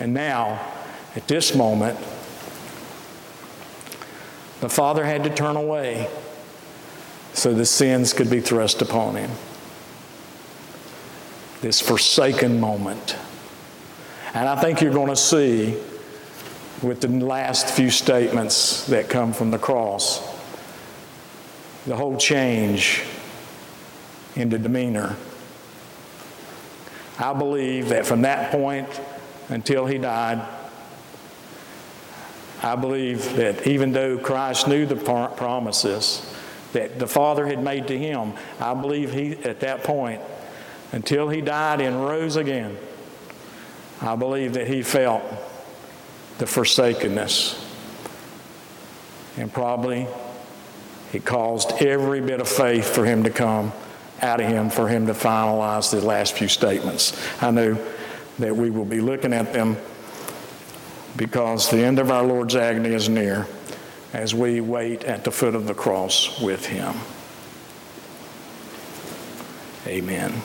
And 0.00 0.14
now, 0.14 0.60
at 1.14 1.28
this 1.28 1.54
moment, 1.54 1.98
the 4.60 4.68
father 4.68 5.04
had 5.04 5.24
to 5.24 5.30
turn 5.30 5.56
away 5.56 6.08
so 7.32 7.54
the 7.54 7.66
sins 7.66 8.12
could 8.12 8.30
be 8.30 8.40
thrust 8.40 8.82
upon 8.82 9.16
him. 9.16 9.30
This 11.60 11.80
forsaken 11.80 12.58
moment. 12.58 13.16
And 14.34 14.48
I 14.48 14.60
think 14.60 14.80
you're 14.80 14.92
going 14.92 15.08
to 15.08 15.16
see 15.16 15.78
with 16.82 17.00
the 17.00 17.08
last 17.08 17.68
few 17.68 17.90
statements 17.90 18.86
that 18.86 19.08
come 19.08 19.32
from 19.32 19.50
the 19.50 19.58
cross 19.58 20.26
the 21.86 21.96
whole 21.96 22.16
change 22.16 23.02
in 24.36 24.48
the 24.48 24.58
demeanor 24.58 25.16
I 27.20 27.34
believe 27.34 27.90
that 27.90 28.06
from 28.06 28.22
that 28.22 28.50
point 28.50 28.88
until 29.50 29.84
he 29.84 29.98
died, 29.98 30.40
I 32.62 32.76
believe 32.76 33.36
that 33.36 33.66
even 33.66 33.92
though 33.92 34.16
Christ 34.16 34.66
knew 34.66 34.86
the 34.86 34.96
promises 34.96 36.34
that 36.72 36.98
the 36.98 37.06
Father 37.06 37.46
had 37.46 37.62
made 37.62 37.88
to 37.88 37.98
him, 37.98 38.32
I 38.58 38.72
believe 38.72 39.12
he, 39.12 39.32
at 39.44 39.60
that 39.60 39.84
point, 39.84 40.22
until 40.92 41.28
he 41.28 41.42
died 41.42 41.82
and 41.82 42.02
rose 42.02 42.36
again, 42.36 42.78
I 44.00 44.16
believe 44.16 44.54
that 44.54 44.66
he 44.66 44.82
felt 44.82 45.22
the 46.38 46.46
forsakenness. 46.46 47.66
And 49.36 49.52
probably 49.52 50.06
it 51.12 51.26
caused 51.26 51.82
every 51.82 52.22
bit 52.22 52.40
of 52.40 52.48
faith 52.48 52.94
for 52.94 53.04
him 53.04 53.24
to 53.24 53.30
come 53.30 53.72
out 54.22 54.40
of 54.40 54.46
him 54.46 54.70
for 54.70 54.88
him 54.88 55.06
to 55.06 55.12
finalize 55.12 55.90
the 55.90 56.04
last 56.04 56.36
few 56.36 56.48
statements. 56.48 57.18
I 57.42 57.50
know 57.50 57.78
that 58.38 58.56
we 58.56 58.70
will 58.70 58.84
be 58.84 59.00
looking 59.00 59.32
at 59.32 59.52
them 59.52 59.76
because 61.16 61.70
the 61.70 61.84
end 61.84 61.98
of 61.98 62.10
our 62.10 62.24
Lord's 62.24 62.56
agony 62.56 62.94
is 62.94 63.08
near 63.08 63.46
as 64.12 64.34
we 64.34 64.60
wait 64.60 65.04
at 65.04 65.24
the 65.24 65.30
foot 65.30 65.54
of 65.54 65.66
the 65.66 65.74
cross 65.74 66.40
with 66.40 66.66
him. 66.66 66.94
Amen. 69.86 70.42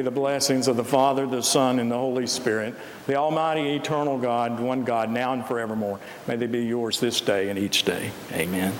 May 0.00 0.04
the 0.04 0.10
blessings 0.10 0.66
of 0.66 0.78
the 0.78 0.84
Father, 0.84 1.26
the 1.26 1.42
Son, 1.42 1.78
and 1.78 1.90
the 1.90 1.98
Holy 1.98 2.26
Spirit, 2.26 2.74
the 3.06 3.16
Almighty, 3.16 3.76
eternal 3.76 4.16
God, 4.16 4.58
one 4.58 4.82
God, 4.82 5.10
now 5.10 5.34
and 5.34 5.44
forevermore, 5.44 6.00
may 6.26 6.36
they 6.36 6.46
be 6.46 6.64
yours 6.64 6.98
this 7.00 7.20
day 7.20 7.50
and 7.50 7.58
each 7.58 7.82
day. 7.82 8.10
Amen. 8.32 8.72